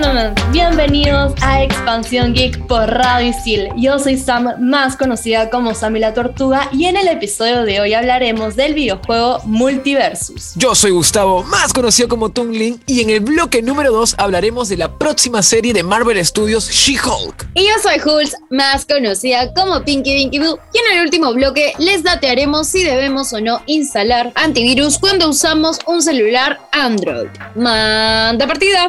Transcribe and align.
Gentlemen, 0.00 0.32
bienvenidos 0.52 1.34
a 1.42 1.64
Expansión 1.64 2.32
Geek 2.32 2.68
por 2.68 2.88
Radio 2.88 3.30
Isil. 3.30 3.68
Yo 3.76 3.98
soy 3.98 4.16
Sam, 4.16 4.54
más 4.60 4.96
conocida 4.96 5.50
como 5.50 5.74
Sammy 5.74 5.98
la 5.98 6.14
Tortuga, 6.14 6.68
y 6.72 6.84
en 6.84 6.96
el 6.96 7.08
episodio 7.08 7.64
de 7.64 7.80
hoy 7.80 7.94
hablaremos 7.94 8.54
del 8.54 8.74
videojuego 8.74 9.40
Multiversus. 9.42 10.52
Yo 10.54 10.76
soy 10.76 10.92
Gustavo, 10.92 11.42
más 11.42 11.72
conocido 11.72 12.08
como 12.08 12.28
Tungling, 12.28 12.80
y 12.86 13.00
en 13.00 13.10
el 13.10 13.18
bloque 13.18 13.60
número 13.60 13.90
2 13.90 14.14
hablaremos 14.18 14.68
de 14.68 14.76
la 14.76 14.96
próxima 14.96 15.42
serie 15.42 15.72
de 15.72 15.82
Marvel 15.82 16.24
Studios, 16.24 16.70
She-Hulk. 16.70 17.48
Y 17.54 17.64
yo 17.64 17.72
soy 17.82 17.98
Hulz, 18.00 18.36
más 18.50 18.86
conocida 18.86 19.52
como 19.52 19.82
Pinky 19.82 20.14
Dinky 20.14 20.38
Boo, 20.38 20.60
y 20.74 20.78
en 20.78 20.96
el 20.96 21.04
último 21.06 21.34
bloque 21.34 21.72
les 21.78 22.04
datearemos 22.04 22.68
si 22.68 22.84
debemos 22.84 23.32
o 23.32 23.40
no 23.40 23.62
instalar 23.66 24.30
antivirus 24.36 24.96
cuando 24.96 25.28
usamos 25.28 25.80
un 25.88 26.02
celular 26.02 26.60
Android. 26.70 27.30
Manda 27.56 28.46
partida. 28.46 28.88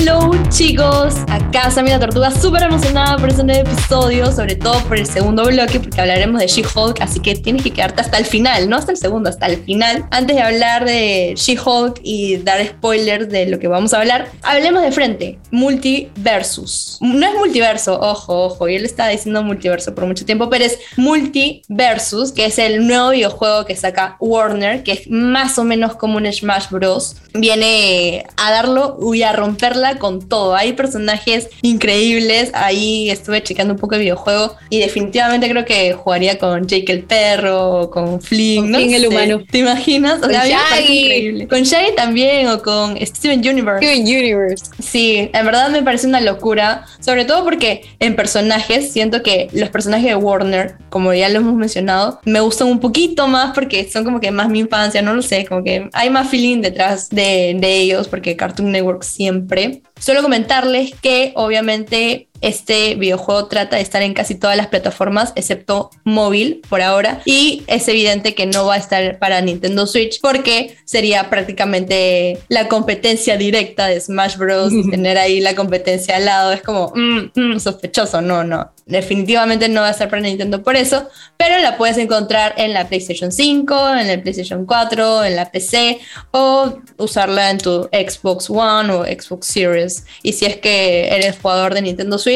Hello 0.00 0.30
chicos, 0.48 1.14
acá 1.28 1.70
Sammy 1.70 1.90
la 1.90 2.00
Tortuga, 2.00 2.30
súper 2.30 2.64
emocionada 2.64 3.16
por 3.18 3.28
este 3.28 3.44
nuevo 3.44 3.60
episodio, 3.60 4.32
sobre 4.32 4.56
todo 4.56 4.82
por 4.84 4.98
el 4.98 5.06
segundo 5.06 5.44
bloque, 5.44 5.78
porque 5.78 6.00
hablaremos 6.00 6.40
de 6.40 6.48
She-Hulk, 6.48 7.00
así 7.00 7.20
que 7.20 7.34
tienes 7.34 7.62
que 7.62 7.70
quedarte 7.70 8.00
hasta 8.00 8.18
el 8.18 8.24
final, 8.24 8.68
no 8.68 8.76
hasta 8.76 8.90
el 8.90 8.98
segundo, 8.98 9.30
hasta 9.30 9.46
el 9.46 9.62
final. 9.62 10.06
Antes 10.10 10.36
de 10.36 10.42
hablar 10.42 10.84
de 10.84 11.34
She-Hulk 11.36 12.00
y 12.02 12.38
dar 12.38 12.64
spoilers 12.66 13.28
de 13.28 13.46
lo 13.46 13.58
que 13.58 13.68
vamos 13.68 13.94
a 13.94 14.00
hablar, 14.00 14.28
hablemos 14.42 14.82
de 14.82 14.92
frente, 14.92 15.38
multiversus. 15.50 16.98
No 17.00 17.26
es 17.26 17.34
multiverso, 17.36 18.00
ojo, 18.00 18.46
ojo, 18.46 18.68
yo 18.68 18.78
le 18.78 18.86
estaba 18.86 19.08
diciendo 19.08 19.42
multiverso 19.42 19.94
por 19.94 20.06
mucho 20.06 20.26
tiempo, 20.26 20.50
pero 20.50 20.64
es 20.64 20.78
multiversus, 20.96 22.32
que 22.32 22.46
es 22.46 22.58
el 22.58 22.86
nuevo 22.86 23.10
videojuego 23.10 23.64
que 23.64 23.76
saca 23.76 24.16
Warner, 24.18 24.82
que 24.82 24.92
es 24.92 25.08
más 25.08 25.58
o 25.58 25.64
menos 25.64 25.94
como 25.94 26.16
un 26.16 26.30
Smash 26.30 26.70
Bros. 26.70 27.16
Viene 27.34 28.26
a 28.36 28.50
darlo 28.50 28.98
y 29.14 29.22
a 29.22 29.32
romperla 29.32 29.89
con 29.98 30.28
todo. 30.28 30.54
Hay 30.54 30.72
personajes 30.72 31.48
increíbles. 31.62 32.50
Ahí 32.54 33.10
estuve 33.10 33.42
checando 33.42 33.74
un 33.74 33.80
poco 33.80 33.94
el 33.94 34.02
videojuego 34.02 34.56
y 34.68 34.78
definitivamente 34.78 35.48
creo 35.48 35.64
que 35.64 35.92
jugaría 35.92 36.38
con 36.38 36.66
Jake 36.66 36.92
el 36.92 37.04
perro, 37.04 37.82
o 37.82 37.90
con 37.90 38.20
Flynn. 38.20 38.62
Con 38.62 38.72
no 38.72 38.78
el 38.78 39.06
humano. 39.06 39.42
¿Te 39.50 39.58
imaginas? 39.58 40.18
O 40.18 40.22
Con 40.22 40.30
sea, 40.30 40.46
Shaggy. 40.46 41.46
Con 41.46 41.62
Shaggy 41.62 41.94
también 41.94 42.48
o 42.48 42.62
con 42.62 42.96
Steven 43.04 43.40
Universe. 43.40 43.84
Steven 43.84 44.02
Universe. 44.02 44.64
Sí, 44.80 45.30
en 45.32 45.46
verdad 45.46 45.70
me 45.70 45.82
parece 45.82 46.06
una 46.06 46.20
locura, 46.20 46.84
sobre 47.00 47.24
todo 47.24 47.44
porque 47.44 47.82
en 47.98 48.16
personajes 48.16 48.92
siento 48.92 49.22
que 49.22 49.48
los 49.52 49.70
personajes 49.70 50.06
de 50.06 50.16
Warner, 50.16 50.76
como 50.88 51.12
ya 51.14 51.28
lo 51.28 51.38
hemos 51.38 51.54
mencionado, 51.54 52.20
me 52.24 52.40
gustan 52.40 52.68
un 52.68 52.80
poquito 52.80 53.26
más 53.26 53.54
porque 53.54 53.88
son 53.90 54.04
como 54.04 54.20
que 54.20 54.30
más 54.30 54.48
mi 54.48 54.60
infancia, 54.60 55.02
no 55.02 55.14
lo 55.14 55.22
sé, 55.22 55.44
como 55.46 55.64
que 55.64 55.88
hay 55.92 56.10
más 56.10 56.28
feeling 56.28 56.60
detrás 56.60 57.08
de, 57.10 57.56
de 57.58 57.76
ellos 57.78 58.08
porque 58.08 58.36
Cartoon 58.36 58.72
Network 58.72 59.02
siempre. 59.02 59.79
Solo 59.98 60.22
comentarles 60.22 60.94
que 60.94 61.32
obviamente 61.36 62.29
este 62.40 62.94
videojuego 62.94 63.46
trata 63.46 63.76
de 63.76 63.82
estar 63.82 64.02
en 64.02 64.14
casi 64.14 64.34
todas 64.34 64.56
las 64.56 64.68
plataformas 64.68 65.32
excepto 65.36 65.90
móvil 66.04 66.62
por 66.68 66.82
ahora 66.82 67.20
y 67.24 67.62
es 67.66 67.86
evidente 67.88 68.34
que 68.34 68.46
no 68.46 68.66
va 68.66 68.74
a 68.74 68.78
estar 68.78 69.18
para 69.18 69.40
Nintendo 69.40 69.86
Switch 69.86 70.20
porque 70.20 70.76
sería 70.84 71.30
prácticamente 71.30 72.38
la 72.48 72.68
competencia 72.68 73.36
directa 73.36 73.86
de 73.86 74.00
Smash 74.00 74.36
Bros. 74.36 74.72
tener 74.90 75.18
ahí 75.18 75.40
la 75.40 75.54
competencia 75.54 76.16
al 76.16 76.24
lado 76.24 76.52
es 76.52 76.62
como 76.62 76.92
mm, 76.94 77.30
mm, 77.34 77.60
sospechoso, 77.60 78.20
no, 78.20 78.44
no. 78.44 78.72
Definitivamente 78.86 79.68
no 79.68 79.82
va 79.82 79.88
a 79.88 79.90
estar 79.92 80.08
para 80.08 80.22
Nintendo 80.22 80.62
por 80.64 80.74
eso, 80.74 81.08
pero 81.36 81.58
la 81.60 81.76
puedes 81.76 81.96
encontrar 81.96 82.54
en 82.56 82.72
la 82.72 82.88
PlayStation 82.88 83.30
5, 83.30 83.94
en 83.94 84.10
el 84.10 84.20
PlayStation 84.20 84.66
4, 84.66 85.24
en 85.24 85.36
la 85.36 85.52
PC 85.52 86.00
o 86.32 86.74
usarla 86.96 87.50
en 87.50 87.58
tu 87.58 87.88
Xbox 87.92 88.50
One 88.50 88.92
o 88.92 89.04
Xbox 89.04 89.46
Series. 89.46 90.04
Y 90.22 90.32
si 90.32 90.46
es 90.46 90.56
que 90.56 91.08
eres 91.08 91.38
jugador 91.40 91.74
de 91.74 91.82
Nintendo 91.82 92.18
Switch, 92.18 92.29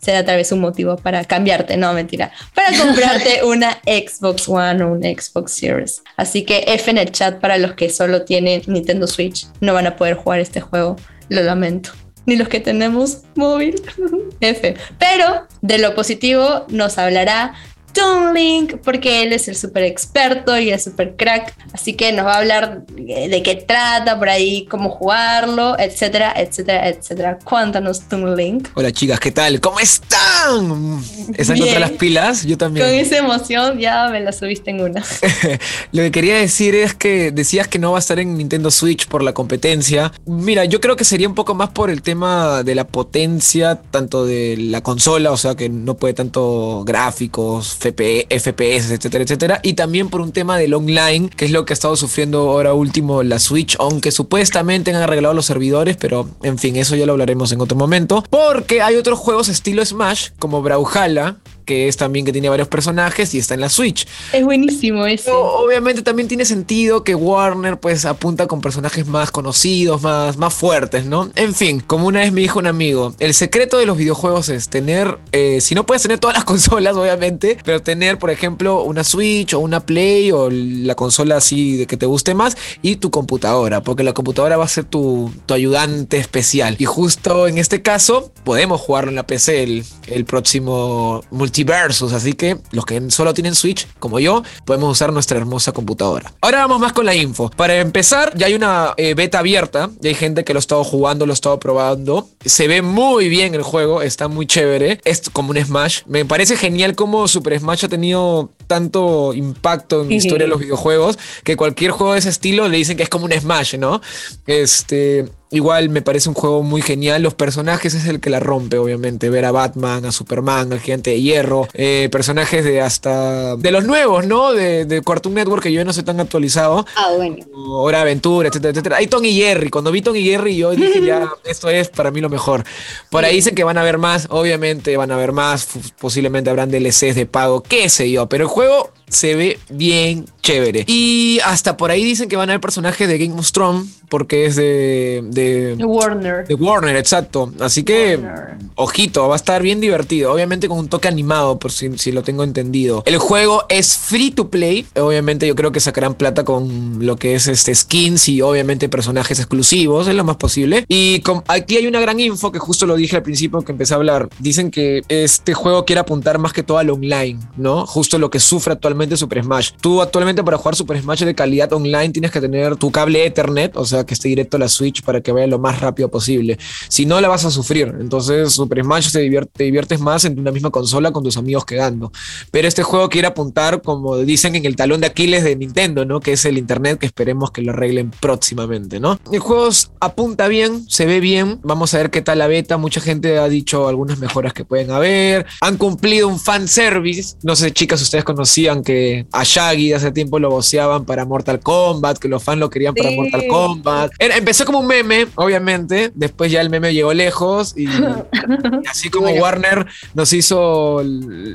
será 0.00 0.24
tal 0.24 0.36
vez 0.36 0.52
un 0.52 0.60
motivo 0.60 0.96
para 0.96 1.24
cambiarte, 1.24 1.76
no 1.76 1.92
mentira, 1.92 2.32
para 2.54 2.76
comprarte 2.76 3.42
una 3.44 3.80
Xbox 3.86 4.48
One 4.48 4.82
o 4.82 4.92
un 4.92 5.02
Xbox 5.02 5.52
Series. 5.52 6.02
Así 6.16 6.44
que 6.44 6.64
F 6.66 6.90
en 6.90 6.98
el 6.98 7.10
chat 7.10 7.40
para 7.40 7.58
los 7.58 7.74
que 7.74 7.90
solo 7.90 8.22
tienen 8.22 8.62
Nintendo 8.66 9.06
Switch, 9.06 9.46
no 9.60 9.74
van 9.74 9.86
a 9.86 9.96
poder 9.96 10.14
jugar 10.14 10.40
este 10.40 10.60
juego, 10.60 10.96
lo 11.28 11.42
lamento. 11.42 11.90
Ni 12.26 12.36
los 12.36 12.48
que 12.48 12.60
tenemos 12.60 13.22
móvil. 13.34 13.82
F. 14.40 14.74
Pero 14.98 15.46
de 15.62 15.78
lo 15.78 15.94
positivo 15.94 16.66
nos 16.68 16.98
hablará 16.98 17.54
Toon 17.92 18.34
Link, 18.34 18.76
porque 18.84 19.22
él 19.22 19.32
es 19.32 19.48
el 19.48 19.56
super 19.56 19.82
experto 19.84 20.58
y 20.58 20.70
el 20.70 20.80
super 20.80 21.16
crack. 21.16 21.54
Así 21.72 21.94
que 21.94 22.12
nos 22.12 22.26
va 22.26 22.34
a 22.34 22.38
hablar 22.38 22.86
de 22.86 23.42
qué 23.42 23.54
trata, 23.56 24.18
por 24.18 24.28
ahí, 24.28 24.66
cómo 24.66 24.90
jugarlo, 24.90 25.78
etcétera, 25.78 26.32
etcétera, 26.36 26.88
etcétera. 26.88 27.38
Cuéntanos, 27.44 28.08
Toon 28.08 28.36
Link. 28.36 28.68
Hola 28.74 28.92
chicas, 28.92 29.20
¿qué 29.20 29.30
tal? 29.30 29.60
¿Cómo 29.60 29.80
están? 29.80 31.00
¿Están 31.36 31.54
Bien. 31.54 31.66
contra 31.66 31.80
las 31.80 31.90
pilas? 31.92 32.44
Yo 32.44 32.56
también. 32.56 32.86
Con 32.86 32.94
esa 32.94 33.18
emoción 33.18 33.78
ya 33.78 34.08
me 34.08 34.20
la 34.20 34.32
subiste 34.32 34.70
en 34.70 34.80
una. 34.80 35.04
Lo 35.92 36.02
que 36.02 36.10
quería 36.10 36.36
decir 36.36 36.74
es 36.74 36.94
que 36.94 37.30
decías 37.30 37.68
que 37.68 37.78
no 37.78 37.92
va 37.92 37.98
a 37.98 38.00
estar 38.00 38.18
en 38.18 38.36
Nintendo 38.36 38.70
Switch 38.70 39.06
por 39.06 39.22
la 39.22 39.32
competencia. 39.32 40.12
Mira, 40.26 40.64
yo 40.64 40.80
creo 40.80 40.96
que 40.96 41.04
sería 41.04 41.28
un 41.28 41.34
poco 41.34 41.54
más 41.54 41.70
por 41.70 41.90
el 41.90 42.02
tema 42.02 42.62
de 42.62 42.74
la 42.74 42.86
potencia, 42.86 43.80
tanto 43.90 44.24
de 44.24 44.56
la 44.56 44.82
consola, 44.82 45.32
o 45.32 45.36
sea 45.36 45.54
que 45.54 45.68
no 45.68 45.94
puede 45.94 46.14
tanto 46.14 46.84
gráficos, 46.84 47.78
FP 47.80 48.26
FPS, 48.28 48.92
etcétera, 48.92 49.24
etcétera. 49.24 49.60
Y 49.62 49.72
también 49.72 50.10
por 50.10 50.20
un 50.20 50.32
tema 50.32 50.58
del 50.58 50.74
online, 50.74 51.30
que 51.30 51.46
es 51.46 51.50
lo 51.50 51.64
que 51.64 51.72
ha 51.72 51.74
estado 51.74 51.96
sufriendo 51.96 52.50
ahora 52.50 52.74
último 52.74 53.22
la 53.22 53.38
Switch, 53.38 53.76
aunque 53.78 54.10
supuestamente 54.10 54.90
han 54.90 55.02
arreglado 55.02 55.34
los 55.34 55.46
servidores, 55.46 55.96
pero 55.96 56.28
en 56.42 56.58
fin, 56.58 56.76
eso 56.76 56.94
ya 56.96 57.06
lo 57.06 57.12
hablaremos 57.12 57.52
en 57.52 57.60
otro 57.60 57.76
momento. 57.76 58.22
Porque 58.28 58.82
hay 58.82 58.96
otros 58.96 59.18
juegos 59.18 59.48
estilo 59.48 59.84
Smash, 59.84 60.28
como 60.38 60.60
Brawlhalla, 60.60 61.36
que 61.70 61.86
es 61.86 61.96
también 61.96 62.26
que 62.26 62.32
tiene 62.32 62.48
varios 62.48 62.66
personajes 62.66 63.32
y 63.32 63.38
está 63.38 63.54
en 63.54 63.60
la 63.60 63.68
Switch. 63.68 64.04
Es 64.32 64.44
buenísimo. 64.44 65.04
Pero 65.04 65.54
obviamente 65.54 66.02
también 66.02 66.26
tiene 66.26 66.44
sentido 66.44 67.04
que 67.04 67.14
Warner 67.14 67.78
pues 67.78 68.06
apunta 68.06 68.48
con 68.48 68.60
personajes 68.60 69.06
más 69.06 69.30
conocidos, 69.30 70.02
más, 70.02 70.36
más 70.36 70.52
fuertes, 70.52 71.06
¿no? 71.06 71.30
En 71.36 71.54
fin, 71.54 71.78
como 71.78 72.08
una 72.08 72.22
vez 72.22 72.32
me 72.32 72.40
dijo 72.40 72.58
un 72.58 72.66
amigo, 72.66 73.14
el 73.20 73.34
secreto 73.34 73.78
de 73.78 73.86
los 73.86 73.96
videojuegos 73.96 74.48
es 74.48 74.68
tener, 74.68 75.18
eh, 75.30 75.60
si 75.60 75.76
no 75.76 75.86
puedes 75.86 76.02
tener 76.02 76.18
todas 76.18 76.34
las 76.34 76.44
consolas 76.52 76.96
obviamente, 76.96 77.56
pero 77.64 77.80
tener 77.80 78.18
por 78.18 78.30
ejemplo 78.30 78.82
una 78.82 79.04
Switch 79.04 79.54
o 79.54 79.60
una 79.60 79.78
Play 79.78 80.32
o 80.32 80.50
la 80.50 80.96
consola 80.96 81.36
así 81.36 81.76
de 81.76 81.86
que 81.86 81.96
te 81.96 82.06
guste 82.06 82.34
más 82.34 82.56
y 82.82 82.96
tu 82.96 83.12
computadora, 83.12 83.80
porque 83.84 84.02
la 84.02 84.12
computadora 84.12 84.56
va 84.56 84.64
a 84.64 84.68
ser 84.68 84.86
tu, 84.86 85.32
tu 85.46 85.54
ayudante 85.54 86.16
especial. 86.16 86.74
Y 86.80 86.84
justo 86.84 87.46
en 87.46 87.58
este 87.58 87.80
caso 87.80 88.32
podemos 88.42 88.80
jugarlo 88.80 89.10
en 89.10 89.14
la 89.14 89.26
PC 89.28 89.62
el, 89.62 89.84
el 90.08 90.24
próximo 90.24 91.22
multiversus, 91.60 92.12
así 92.12 92.32
que 92.32 92.58
los 92.72 92.86
que 92.86 93.10
solo 93.10 93.34
tienen 93.34 93.54
Switch, 93.54 93.86
como 93.98 94.18
yo, 94.18 94.42
podemos 94.64 94.92
usar 94.92 95.12
nuestra 95.12 95.38
hermosa 95.38 95.72
computadora. 95.72 96.32
Ahora 96.40 96.60
vamos 96.60 96.80
más 96.80 96.92
con 96.92 97.04
la 97.04 97.14
info. 97.14 97.50
Para 97.50 97.76
empezar, 97.76 98.32
ya 98.36 98.46
hay 98.46 98.54
una 98.54 98.94
eh, 98.96 99.14
beta 99.14 99.40
abierta, 99.40 99.90
ya 100.00 100.08
hay 100.08 100.14
gente 100.14 100.44
que 100.44 100.54
lo 100.54 100.58
ha 100.58 100.60
estado 100.60 100.84
jugando, 100.84 101.26
lo 101.26 101.32
ha 101.32 101.34
estado 101.34 101.60
probando. 101.60 102.28
Se 102.44 102.66
ve 102.66 102.80
muy 102.82 103.28
bien 103.28 103.54
el 103.54 103.62
juego, 103.62 104.00
está 104.00 104.28
muy 104.28 104.46
chévere. 104.46 105.00
Es 105.04 105.28
como 105.30 105.50
un 105.50 105.62
Smash. 105.62 106.02
Me 106.06 106.24
parece 106.24 106.56
genial 106.56 106.94
cómo 106.94 107.28
Super 107.28 107.58
Smash 107.58 107.84
ha 107.84 107.88
tenido 107.88 108.50
tanto 108.66 109.34
impacto 109.34 110.02
en 110.02 110.08
la 110.08 110.14
historia 110.14 110.46
de 110.46 110.50
los 110.50 110.60
videojuegos 110.60 111.18
que 111.44 111.56
cualquier 111.56 111.90
juego 111.90 112.14
de 112.14 112.20
ese 112.20 112.30
estilo 112.30 112.68
le 112.68 112.78
dicen 112.78 112.96
que 112.96 113.02
es 113.02 113.08
como 113.08 113.26
un 113.26 113.32
Smash, 113.32 113.76
¿no? 113.76 114.00
Este. 114.46 115.28
Igual 115.50 115.88
me 115.88 116.02
parece 116.02 116.28
un 116.28 116.34
juego 116.34 116.62
muy 116.62 116.82
genial. 116.82 117.22
Los 117.22 117.34
personajes 117.34 117.94
es 117.94 118.06
el 118.06 118.20
que 118.20 118.30
la 118.30 118.40
rompe, 118.40 118.78
obviamente. 118.78 119.30
Ver 119.30 119.44
a 119.44 119.52
Batman, 119.52 120.04
a 120.04 120.12
Superman, 120.12 120.72
al 120.72 120.80
Gigante 120.80 121.10
de 121.10 121.20
Hierro, 121.20 121.68
eh, 121.74 122.08
personajes 122.10 122.64
de 122.64 122.80
hasta. 122.80 123.56
de 123.56 123.70
los 123.70 123.84
nuevos, 123.84 124.26
¿no? 124.26 124.52
De, 124.52 124.84
de 124.84 125.02
Cartoon 125.02 125.34
Network 125.34 125.62
que 125.62 125.72
yo 125.72 125.84
no 125.84 125.92
sé 125.92 126.02
tan 126.02 126.20
actualizado. 126.20 126.86
Ah, 126.96 127.12
bueno. 127.16 127.36
Hora 127.54 128.02
Aventura, 128.02 128.48
etcétera, 128.48 128.70
etcétera. 128.70 128.96
Hay 128.96 129.06
Tom 129.06 129.24
y 129.24 129.34
Jerry. 129.34 129.70
Cuando 129.70 129.92
vi 129.92 130.02
Tom 130.02 130.16
y 130.16 130.24
Jerry, 130.24 130.56
yo 130.56 130.70
dije 130.70 131.00
ya, 131.04 131.30
esto 131.44 131.68
es 131.68 131.88
para 131.88 132.10
mí 132.10 132.20
lo 132.20 132.28
mejor. 132.28 132.64
Por 133.10 133.24
ahí 133.24 133.36
dicen 133.36 133.54
que 133.54 133.64
van 133.64 133.78
a 133.78 133.82
haber 133.82 133.98
más, 133.98 134.26
obviamente 134.30 134.96
van 134.96 135.10
a 135.10 135.14
haber 135.14 135.32
más, 135.32 135.68
posiblemente 135.98 136.50
habrán 136.50 136.70
DLCs 136.70 137.14
de 137.14 137.26
pago, 137.26 137.62
qué 137.62 137.88
sé 137.88 138.10
yo, 138.10 138.28
pero 138.28 138.44
el 138.44 138.50
juego 138.50 138.90
se 139.10 139.34
ve 139.34 139.58
bien 139.68 140.24
chévere. 140.42 140.84
Y 140.86 141.38
hasta 141.44 141.76
por 141.76 141.90
ahí 141.90 142.02
dicen 142.02 142.28
que 142.28 142.36
van 142.36 142.48
a 142.48 142.52
haber 142.54 142.60
personajes 142.60 143.06
de 143.08 143.18
Game 143.18 143.38
of 143.38 143.52
Thrones, 143.52 143.88
porque 144.08 144.46
es 144.46 144.56
de, 144.56 145.22
de, 145.24 145.76
Warner. 145.84 146.46
de 146.48 146.54
Warner, 146.54 146.96
exacto. 146.96 147.52
Así 147.60 147.82
que, 147.84 148.16
Warner. 148.16 148.56
ojito, 148.74 149.28
va 149.28 149.34
a 149.34 149.36
estar 149.36 149.62
bien 149.62 149.80
divertido. 149.80 150.32
Obviamente 150.32 150.66
con 150.68 150.78
un 150.78 150.88
toque 150.88 151.06
animado, 151.08 151.58
por 151.58 151.70
si, 151.70 151.96
si 151.98 152.10
lo 152.10 152.22
tengo 152.22 152.42
entendido. 152.42 153.02
El 153.06 153.18
juego 153.18 153.64
es 153.68 153.96
free 153.98 154.30
to 154.30 154.48
play. 154.48 154.86
Obviamente 154.96 155.46
yo 155.46 155.54
creo 155.54 155.70
que 155.70 155.80
sacarán 155.80 156.14
plata 156.14 156.44
con 156.44 157.04
lo 157.06 157.16
que 157.16 157.34
es 157.34 157.46
este 157.46 157.74
skins 157.74 158.28
y 158.28 158.40
obviamente 158.42 158.88
personajes 158.88 159.38
exclusivos, 159.38 160.08
es 160.08 160.14
lo 160.14 160.24
más 160.24 160.36
posible. 160.36 160.84
Y 160.88 161.20
con- 161.20 161.42
aquí 161.48 161.76
hay 161.76 161.86
una 161.86 162.00
gran 162.00 162.18
info 162.18 162.50
que 162.50 162.58
justo 162.58 162.86
lo 162.86 162.96
dije 162.96 163.16
al 163.16 163.22
principio 163.22 163.60
que 163.62 163.72
empecé 163.72 163.94
a 163.94 163.98
hablar. 163.98 164.28
Dicen 164.38 164.70
que 164.70 165.02
este 165.08 165.54
juego 165.54 165.84
quiere 165.84 166.00
apuntar 166.00 166.38
más 166.38 166.52
que 166.52 166.62
todo 166.62 166.78
al 166.78 166.90
online, 166.90 167.38
¿no? 167.56 167.86
Justo 167.86 168.18
lo 168.18 168.30
que 168.30 168.40
sufre 168.40 168.72
actualmente 168.72 168.99
Super 169.16 169.42
Smash. 169.42 169.72
Tú 169.80 170.02
actualmente 170.02 170.42
para 170.42 170.56
jugar 170.56 170.76
Super 170.76 171.00
Smash 171.00 171.24
de 171.24 171.34
calidad 171.34 171.72
online 171.72 172.10
tienes 172.10 172.30
que 172.30 172.40
tener 172.40 172.76
tu 172.76 172.90
cable 172.90 173.24
Ethernet, 173.24 173.76
o 173.76 173.84
sea 173.84 174.04
que 174.04 174.14
esté 174.14 174.28
directo 174.28 174.56
a 174.56 174.60
la 174.60 174.68
Switch 174.68 175.02
para 175.02 175.20
que 175.20 175.32
vaya 175.32 175.46
lo 175.46 175.58
más 175.58 175.80
rápido 175.80 176.10
posible. 176.10 176.58
Si 176.88 177.06
no, 177.06 177.20
la 177.20 177.28
vas 177.28 177.44
a 177.44 177.50
sufrir. 177.50 177.94
Entonces, 178.00 178.52
Super 178.52 178.82
Smash 178.82 179.12
te 179.12 179.20
diviertes 179.64 180.00
más 180.00 180.24
en 180.24 180.38
una 180.38 180.50
misma 180.50 180.70
consola 180.70 181.12
con 181.12 181.24
tus 181.24 181.36
amigos 181.36 181.64
quedando. 181.64 182.12
Pero 182.50 182.68
este 182.68 182.82
juego 182.82 183.08
quiere 183.08 183.28
apuntar, 183.28 183.82
como 183.82 184.16
dicen, 184.18 184.54
en 184.54 184.64
el 184.66 184.76
talón 184.76 185.00
de 185.00 185.06
Aquiles 185.06 185.44
de 185.44 185.56
Nintendo, 185.56 186.04
¿no? 186.04 186.20
Que 186.20 186.32
es 186.32 186.44
el 186.44 186.58
Internet, 186.58 186.98
que 186.98 187.06
esperemos 187.06 187.50
que 187.50 187.62
lo 187.62 187.72
arreglen 187.72 188.10
próximamente, 188.10 189.00
¿no? 189.00 189.18
El 189.32 189.40
juego 189.40 189.68
apunta 190.00 190.48
bien, 190.48 190.88
se 190.88 191.06
ve 191.06 191.20
bien. 191.20 191.60
Vamos 191.62 191.94
a 191.94 191.98
ver 191.98 192.10
qué 192.10 192.22
tal 192.22 192.38
la 192.38 192.46
beta. 192.46 192.76
Mucha 192.76 193.00
gente 193.00 193.38
ha 193.38 193.48
dicho 193.48 193.88
algunas 193.88 194.18
mejoras 194.18 194.52
que 194.52 194.64
pueden 194.64 194.90
haber. 194.90 195.46
Han 195.60 195.76
cumplido 195.76 196.28
un 196.28 196.38
fan 196.38 196.68
service. 196.68 197.36
No 197.42 197.56
sé, 197.56 197.72
chicas, 197.72 198.02
ustedes 198.02 198.24
conocían 198.24 198.82
que 198.82 198.89
a 199.32 199.42
Shaggy 199.44 199.92
hace 199.92 200.12
tiempo 200.12 200.38
lo 200.38 200.50
voceaban 200.50 201.04
para 201.04 201.24
Mortal 201.24 201.60
Kombat, 201.60 202.18
que 202.18 202.28
los 202.28 202.42
fans 202.42 202.58
lo 202.58 202.70
querían 202.70 202.94
para. 202.94 203.10
Mortal 203.10 203.46
Kombat. 203.48 204.12
Era- 204.18 204.36
empezó 204.36 204.64
como 204.64 204.80
un 204.80 204.86
meme, 204.86 205.26
obviamente. 205.34 206.10
Después 206.14 206.50
ya 206.52 206.60
el 206.60 206.70
meme 206.70 206.92
llegó 206.94 207.12
lejos 207.14 207.74
y, 207.76 207.84
y 207.84 208.86
así 208.90 209.10
como 209.10 209.26
Bueno. 209.26 209.42
Warner 209.42 209.86
nos 210.14 210.32
hizo 210.32 211.02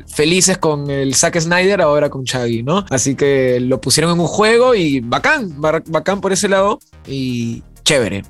felices 0.07 0.57
con 0.57 0.89
el 0.89 1.15
Zack 1.15 1.39
Snyder, 1.39 1.81
ahora 1.81 2.09
con 2.09 2.23
Shaggy, 2.23 2.63
¿no? 2.63 2.85
Así 2.89 3.15
que 3.15 3.59
lo 3.59 3.79
pusieron 3.81 4.13
en 4.13 4.19
un 4.19 4.27
juego 4.27 4.75
y 4.75 4.99
bacán, 4.99 5.59
ba- 5.61 5.81
bacán 5.85 6.21
por 6.21 6.33
ese 6.33 6.47
lado 6.49 6.79
y 7.07 7.63
chévere. 7.83 8.23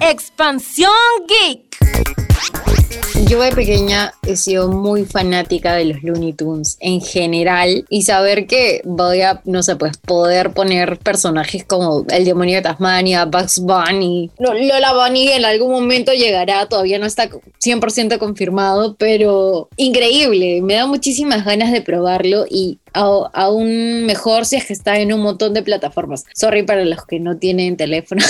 Expansión 0.00 0.90
Geek. 1.28 3.13
Yo 3.26 3.40
de 3.42 3.52
pequeña 3.52 4.12
he 4.26 4.36
sido 4.36 4.68
muy 4.68 5.04
fanática 5.06 5.74
de 5.74 5.86
los 5.86 6.02
Looney 6.02 6.34
Tunes 6.34 6.76
en 6.80 7.00
general 7.00 7.84
y 7.88 8.02
saber 8.02 8.46
que 8.46 8.82
voy 8.84 9.22
a, 9.22 9.40
no 9.44 9.62
sé, 9.62 9.76
pues 9.76 9.96
poder 9.96 10.50
poner 10.52 10.98
personajes 10.98 11.64
como 11.64 12.04
el 12.10 12.24
demonio 12.26 12.56
de 12.56 12.62
Tasmania, 12.62 13.24
Bugs 13.24 13.60
Bunny, 13.60 14.30
Lo- 14.38 14.52
Lola 14.52 14.92
Bunny 14.92 15.28
en 15.28 15.44
algún 15.46 15.70
momento 15.72 16.12
llegará, 16.12 16.66
todavía 16.66 16.98
no 16.98 17.06
está 17.06 17.30
100% 17.30 18.18
confirmado, 18.18 18.94
pero 18.98 19.68
increíble, 19.76 20.60
me 20.60 20.74
da 20.74 20.86
muchísimas 20.86 21.44
ganas 21.46 21.72
de 21.72 21.80
probarlo 21.80 22.44
y 22.48 22.78
aún 22.96 24.04
mejor 24.06 24.44
si 24.46 24.54
es 24.54 24.66
que 24.66 24.72
está 24.72 25.00
en 25.00 25.12
un 25.12 25.20
montón 25.20 25.52
de 25.52 25.62
plataformas. 25.62 26.26
Sorry 26.32 26.62
para 26.62 26.84
los 26.84 27.04
que 27.06 27.18
no 27.18 27.36
tienen 27.38 27.76
teléfono 27.76 28.24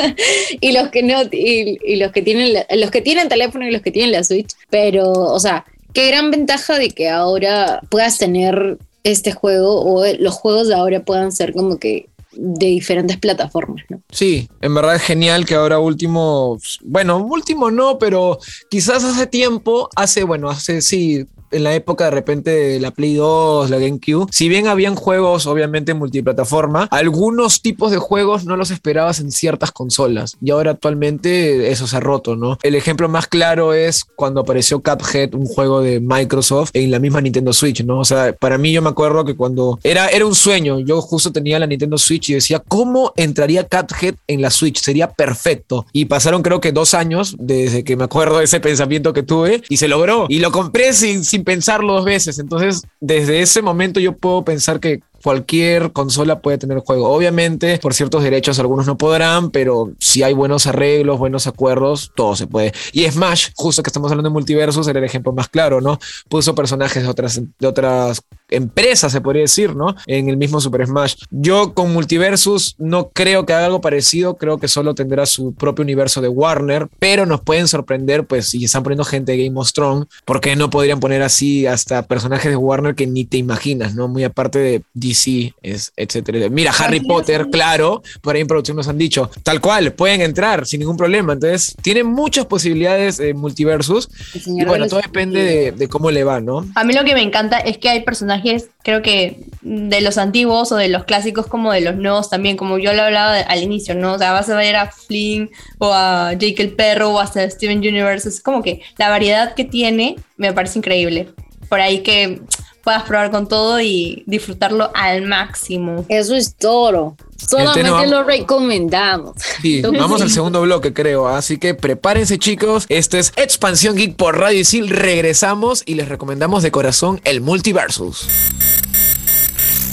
y 0.60 0.72
los 0.72 0.88
que 0.88 1.02
no 1.02 1.22
y, 1.32 1.78
y 1.82 1.96
los 1.96 2.12
que 2.12 2.20
tienen 2.20 2.62
los 2.74 2.90
que 2.90 3.00
tienen 3.00 3.30
teléfono 3.30 3.66
y 3.66 3.70
los 3.70 3.80
que 3.80 3.90
tienen 3.90 4.12
la 4.12 4.22
Pero 4.70 5.10
o 5.12 5.40
sea, 5.40 5.64
qué 5.92 6.08
gran 6.08 6.30
ventaja 6.30 6.78
de 6.78 6.90
que 6.90 7.08
ahora 7.08 7.80
puedas 7.90 8.18
tener 8.18 8.78
este 9.04 9.32
juego 9.32 9.82
o 9.82 10.04
los 10.18 10.34
juegos 10.34 10.68
de 10.68 10.74
ahora 10.74 11.00
puedan 11.00 11.32
ser 11.32 11.52
como 11.52 11.78
que 11.78 12.08
de 12.34 12.66
diferentes 12.66 13.16
plataformas, 13.18 13.82
¿no? 13.88 14.02
Sí, 14.10 14.48
en 14.60 14.74
verdad 14.74 14.96
es 14.96 15.02
genial 15.02 15.44
que 15.44 15.54
ahora 15.54 15.78
último, 15.78 16.58
bueno, 16.82 17.18
último 17.18 17.70
no, 17.70 17.98
pero 17.98 18.38
quizás 18.70 19.04
hace 19.04 19.26
tiempo, 19.26 19.88
hace, 19.96 20.24
bueno, 20.24 20.50
hace 20.50 20.80
sí, 20.80 21.26
en 21.52 21.64
la 21.64 21.74
época 21.74 22.06
de 22.06 22.10
repente 22.10 22.50
de 22.50 22.80
la 22.80 22.90
Play 22.90 23.14
2, 23.14 23.70
la 23.70 23.78
GameCube, 23.78 24.26
si 24.30 24.48
bien 24.48 24.66
habían 24.66 24.96
juegos 24.96 25.46
obviamente 25.46 25.94
multiplataforma, 25.94 26.88
algunos 26.90 27.62
tipos 27.62 27.90
de 27.90 27.98
juegos 27.98 28.44
no 28.44 28.56
los 28.56 28.70
esperabas 28.70 29.20
en 29.20 29.30
ciertas 29.30 29.70
consolas 29.70 30.36
y 30.40 30.50
ahora 30.50 30.72
actualmente 30.72 31.70
eso 31.70 31.86
se 31.86 31.96
ha 31.96 32.00
roto, 32.00 32.36
¿no? 32.36 32.58
El 32.62 32.74
ejemplo 32.74 33.08
más 33.08 33.26
claro 33.26 33.74
es 33.74 34.04
cuando 34.04 34.40
apareció 34.40 34.82
Cuphead, 34.82 35.34
un 35.34 35.46
juego 35.46 35.80
de 35.80 36.00
Microsoft 36.00 36.70
en 36.72 36.90
la 36.90 36.98
misma 36.98 37.20
Nintendo 37.20 37.52
Switch, 37.52 37.84
¿no? 37.84 37.98
O 37.98 38.04
sea, 38.04 38.32
para 38.32 38.58
mí 38.58 38.72
yo 38.72 38.82
me 38.82 38.88
acuerdo 38.88 39.24
que 39.24 39.36
cuando 39.36 39.78
era, 39.82 40.08
era 40.08 40.26
un 40.26 40.34
sueño, 40.34 40.80
yo 40.80 41.00
justo 41.02 41.30
tenía 41.30 41.58
la 41.58 41.66
Nintendo 41.66 41.98
Switch 41.98 42.21
y 42.28 42.34
decía, 42.34 42.60
¿cómo 42.60 43.12
entraría 43.16 43.66
Cuphead 43.66 44.14
en 44.26 44.42
la 44.42 44.50
Switch? 44.50 44.80
Sería 44.80 45.10
perfecto. 45.10 45.86
Y 45.92 46.06
pasaron 46.06 46.42
creo 46.42 46.60
que 46.60 46.72
dos 46.72 46.94
años 46.94 47.36
desde 47.38 47.84
que 47.84 47.96
me 47.96 48.04
acuerdo 48.04 48.38
de 48.38 48.44
ese 48.44 48.60
pensamiento 48.60 49.12
que 49.12 49.22
tuve 49.22 49.62
y 49.68 49.76
se 49.76 49.88
logró. 49.88 50.26
Y 50.28 50.38
lo 50.38 50.52
compré 50.52 50.92
sin, 50.92 51.24
sin 51.24 51.44
pensarlo 51.44 51.94
dos 51.94 52.04
veces. 52.04 52.38
Entonces, 52.38 52.82
desde 53.00 53.40
ese 53.40 53.62
momento 53.62 54.00
yo 54.00 54.16
puedo 54.16 54.44
pensar 54.44 54.80
que 54.80 55.00
cualquier 55.22 55.92
consola 55.92 56.40
puede 56.40 56.58
tener 56.58 56.78
juego. 56.78 57.08
Obviamente, 57.08 57.78
por 57.78 57.94
ciertos 57.94 58.22
derechos 58.22 58.58
algunos 58.58 58.86
no 58.86 58.96
podrán, 58.98 59.50
pero 59.50 59.92
si 59.98 60.22
hay 60.22 60.34
buenos 60.34 60.66
arreglos, 60.66 61.18
buenos 61.18 61.46
acuerdos, 61.46 62.12
todo 62.14 62.36
se 62.36 62.46
puede. 62.46 62.72
Y 62.92 63.08
Smash, 63.08 63.50
justo 63.54 63.82
que 63.82 63.88
estamos 63.88 64.10
hablando 64.10 64.28
de 64.28 64.34
multiversos, 64.34 64.88
era 64.88 64.98
el 64.98 65.04
ejemplo 65.04 65.32
más 65.32 65.48
claro, 65.48 65.80
¿no? 65.80 65.98
Puso 66.28 66.54
personajes 66.54 67.02
de 67.02 67.08
otras, 67.08 67.40
de 67.58 67.66
otras 67.66 68.22
empresas, 68.48 69.12
se 69.12 69.20
podría 69.20 69.42
decir, 69.42 69.74
¿no? 69.74 69.94
En 70.06 70.28
el 70.28 70.36
mismo 70.36 70.60
Super 70.60 70.86
Smash. 70.86 71.14
Yo 71.30 71.74
con 71.74 71.92
Multiversus 71.92 72.74
no 72.78 73.10
creo 73.10 73.46
que 73.46 73.52
haga 73.52 73.66
algo 73.66 73.80
parecido, 73.80 74.36
creo 74.36 74.58
que 74.58 74.68
solo 74.68 74.94
tendrá 74.94 75.26
su 75.26 75.54
propio 75.54 75.82
universo 75.82 76.20
de 76.20 76.28
Warner, 76.28 76.88
pero 76.98 77.26
nos 77.26 77.40
pueden 77.40 77.68
sorprender, 77.68 78.24
pues 78.24 78.50
si 78.50 78.64
están 78.64 78.82
poniendo 78.82 79.04
gente 79.04 79.32
de 79.32 79.44
Game 79.44 79.58
of 79.58 79.72
Thrones, 79.72 80.06
¿por 80.24 80.40
qué 80.40 80.56
no 80.56 80.70
podrían 80.70 81.00
poner 81.00 81.22
así 81.22 81.66
hasta 81.66 82.06
personajes 82.06 82.50
de 82.50 82.56
Warner 82.56 82.94
que 82.94 83.06
ni 83.06 83.24
te 83.24 83.36
imaginas, 83.36 83.94
¿no? 83.94 84.08
Muy 84.08 84.24
aparte 84.24 84.58
de 84.58 84.82
DC, 84.94 85.54
es, 85.62 85.92
etcétera. 85.96 86.48
Mira, 86.48 86.72
Harry 86.78 87.00
Potter, 87.00 87.48
claro, 87.50 88.02
por 88.20 88.34
ahí 88.34 88.42
en 88.42 88.46
producción 88.46 88.76
nos 88.76 88.88
han 88.88 88.98
dicho, 88.98 89.30
tal 89.42 89.60
cual, 89.60 89.92
pueden 89.92 90.20
entrar 90.20 90.66
sin 90.66 90.80
ningún 90.80 90.96
problema. 90.96 91.32
Entonces, 91.34 91.74
tienen 91.82 92.06
muchas 92.06 92.46
posibilidades 92.46 93.20
en 93.20 93.36
Multiversus. 93.36 94.08
El 94.34 94.42
Y 94.46 94.60
de 94.60 94.66
bueno, 94.66 94.86
todo 94.86 95.00
depende 95.00 95.42
de, 95.42 95.72
de 95.72 95.88
cómo 95.88 96.10
le 96.10 96.24
va, 96.24 96.40
¿no? 96.40 96.66
A 96.74 96.84
mí 96.84 96.94
lo 96.94 97.04
que 97.04 97.14
me 97.14 97.22
encanta 97.22 97.58
es 97.58 97.78
que 97.78 97.88
hay 97.88 98.02
personajes, 98.02 98.41
creo 98.82 99.02
que 99.02 99.44
de 99.62 100.00
los 100.00 100.18
antiguos 100.18 100.72
o 100.72 100.76
de 100.76 100.88
los 100.88 101.04
clásicos 101.04 101.46
como 101.46 101.72
de 101.72 101.80
los 101.80 101.96
nuevos 101.96 102.30
también, 102.30 102.56
como 102.56 102.78
yo 102.78 102.92
lo 102.92 103.02
hablaba 103.02 103.38
al 103.38 103.62
inicio, 103.62 103.94
¿no? 103.94 104.14
O 104.14 104.18
sea, 104.18 104.32
vas 104.32 104.48
a 104.50 104.56
ver 104.56 104.76
a 104.76 104.90
Flynn 104.90 105.50
o 105.78 105.92
a 105.92 106.32
Jake 106.32 106.62
el 106.62 106.72
perro 106.72 107.10
o 107.10 107.18
hasta 107.18 107.48
Steven 107.48 107.78
Universe, 107.78 108.28
es 108.28 108.40
como 108.40 108.62
que 108.62 108.82
la 108.98 109.08
variedad 109.08 109.54
que 109.54 109.64
tiene 109.64 110.16
me 110.36 110.52
parece 110.52 110.78
increíble. 110.78 111.28
Por 111.68 111.80
ahí 111.80 112.00
que 112.00 112.42
puedas 112.82 113.04
probar 113.04 113.30
con 113.30 113.48
todo 113.48 113.80
y 113.80 114.22
disfrutarlo 114.26 114.90
al 114.94 115.22
máximo. 115.22 116.04
Eso 116.08 116.34
es 116.34 116.54
todo. 116.56 117.16
Solamente 117.36 118.06
lo 118.06 118.24
recomendamos. 118.24 119.36
Sí, 119.60 119.82
vamos 119.98 120.20
al 120.22 120.30
segundo 120.30 120.62
bloque, 120.62 120.92
creo. 120.92 121.28
Así 121.28 121.58
que 121.58 121.74
prepárense, 121.74 122.38
chicos. 122.38 122.86
Este 122.88 123.18
es 123.18 123.32
Expansión 123.36 123.96
Geek 123.96 124.16
por 124.16 124.38
Radio 124.38 124.60
Isil. 124.60 124.88
Regresamos 124.90 125.82
y 125.86 125.94
les 125.94 126.08
recomendamos 126.08 126.62
de 126.62 126.70
corazón 126.70 127.20
el 127.24 127.40
Multiversus. 127.40 128.28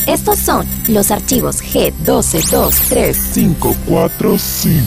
Estos 0.08 0.40
son 0.40 0.68
los 0.88 1.12
archivos 1.12 1.62
G12235. 1.62 3.16
545. 3.34 4.80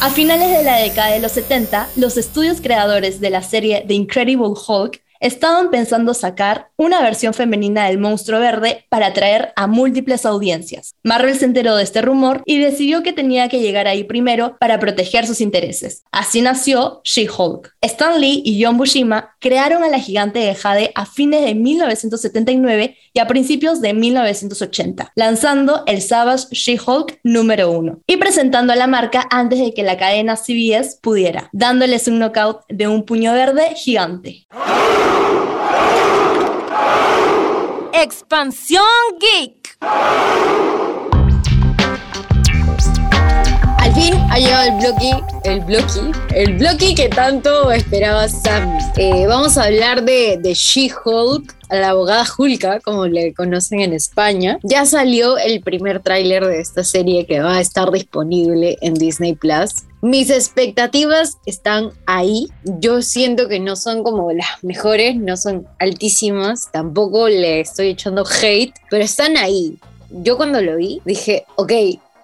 A 0.00 0.10
finales 0.10 0.50
de 0.50 0.62
la 0.62 0.76
década 0.76 1.12
de 1.12 1.20
los 1.20 1.32
70, 1.32 1.88
los 1.96 2.16
estudios 2.16 2.60
creadores 2.60 3.20
de 3.20 3.30
la 3.30 3.42
serie 3.42 3.84
The 3.86 3.94
Incredible 3.94 4.52
Hulk 4.66 5.00
estaban 5.20 5.70
pensando 5.70 6.14
sacar 6.14 6.70
una 6.76 7.00
versión 7.00 7.34
femenina 7.34 7.86
del 7.86 7.98
monstruo 7.98 8.40
verde 8.40 8.84
para 8.88 9.06
atraer 9.06 9.52
a 9.56 9.66
múltiples 9.66 10.26
audiencias. 10.26 10.94
Marvel 11.02 11.36
se 11.36 11.44
enteró 11.44 11.76
de 11.76 11.82
este 11.82 12.02
rumor 12.02 12.42
y 12.44 12.58
decidió 12.58 13.02
que 13.02 13.12
tenía 13.12 13.48
que 13.48 13.60
llegar 13.60 13.86
ahí 13.86 14.04
primero 14.04 14.56
para 14.58 14.78
proteger 14.78 15.26
sus 15.26 15.40
intereses. 15.40 16.04
Así 16.12 16.40
nació 16.40 17.00
She-Hulk. 17.04 17.74
Stan 17.80 18.20
Lee 18.20 18.42
y 18.44 18.62
John 18.62 18.76
Bushima 18.76 19.36
crearon 19.40 19.82
a 19.82 19.88
la 19.88 19.98
gigante 19.98 20.38
de 20.38 20.54
Jade 20.54 20.92
a 20.94 21.06
fines 21.06 21.44
de 21.44 21.54
1979 21.54 22.96
a 23.18 23.26
principios 23.26 23.80
de 23.80 23.94
1980, 23.94 25.12
lanzando 25.14 25.82
el 25.86 26.02
Savage 26.02 26.46
She-Hulk 26.52 27.20
número 27.22 27.70
uno 27.70 28.00
y 28.06 28.16
presentando 28.16 28.72
a 28.72 28.76
la 28.76 28.86
marca 28.86 29.26
antes 29.30 29.58
de 29.58 29.74
que 29.74 29.82
la 29.82 29.96
cadena 29.96 30.36
CBS 30.36 30.98
pudiera, 31.00 31.48
dándoles 31.52 32.08
un 32.08 32.18
knockout 32.18 32.60
de 32.68 32.88
un 32.88 33.04
puño 33.04 33.32
verde 33.32 33.74
gigante. 33.74 34.46
Expansión 37.92 38.84
Geek. 39.18 40.77
Fin 43.98 44.14
ha 44.30 44.38
llegado 44.38 44.68
el 44.68 44.76
bloque, 44.76 45.24
el 45.44 45.60
bloque, 45.60 46.18
el 46.34 46.56
bloque 46.56 46.94
que 46.94 47.08
tanto 47.08 47.72
esperaba 47.72 48.28
Sam. 48.28 48.78
Eh, 48.96 49.26
vamos 49.26 49.58
a 49.58 49.64
hablar 49.64 50.04
de, 50.04 50.38
de 50.40 50.54
She-Hulk, 50.54 51.54
la 51.70 51.90
abogada 51.90 52.24
Hulka, 52.36 52.80
como 52.80 53.06
le 53.06 53.34
conocen 53.34 53.80
en 53.80 53.92
España. 53.92 54.58
Ya 54.62 54.86
salió 54.86 55.36
el 55.36 55.62
primer 55.62 56.00
tráiler 56.00 56.46
de 56.46 56.60
esta 56.60 56.84
serie 56.84 57.26
que 57.26 57.40
va 57.40 57.56
a 57.56 57.60
estar 57.60 57.90
disponible 57.90 58.78
en 58.82 58.94
Disney 58.94 59.34
Plus. 59.34 59.70
Mis 60.00 60.30
expectativas 60.30 61.38
están 61.44 61.90
ahí. 62.06 62.48
Yo 62.64 63.02
siento 63.02 63.48
que 63.48 63.58
no 63.58 63.74
son 63.74 64.04
como 64.04 64.30
las 64.32 64.62
mejores, 64.62 65.16
no 65.16 65.36
son 65.36 65.66
altísimas. 65.80 66.70
Tampoco 66.70 67.28
le 67.28 67.60
estoy 67.60 67.88
echando 67.88 68.24
hate, 68.24 68.74
pero 68.90 69.02
están 69.02 69.36
ahí. 69.36 69.76
Yo 70.10 70.36
cuando 70.36 70.62
lo 70.62 70.76
vi 70.76 71.02
dije, 71.04 71.44
ok, 71.56 71.72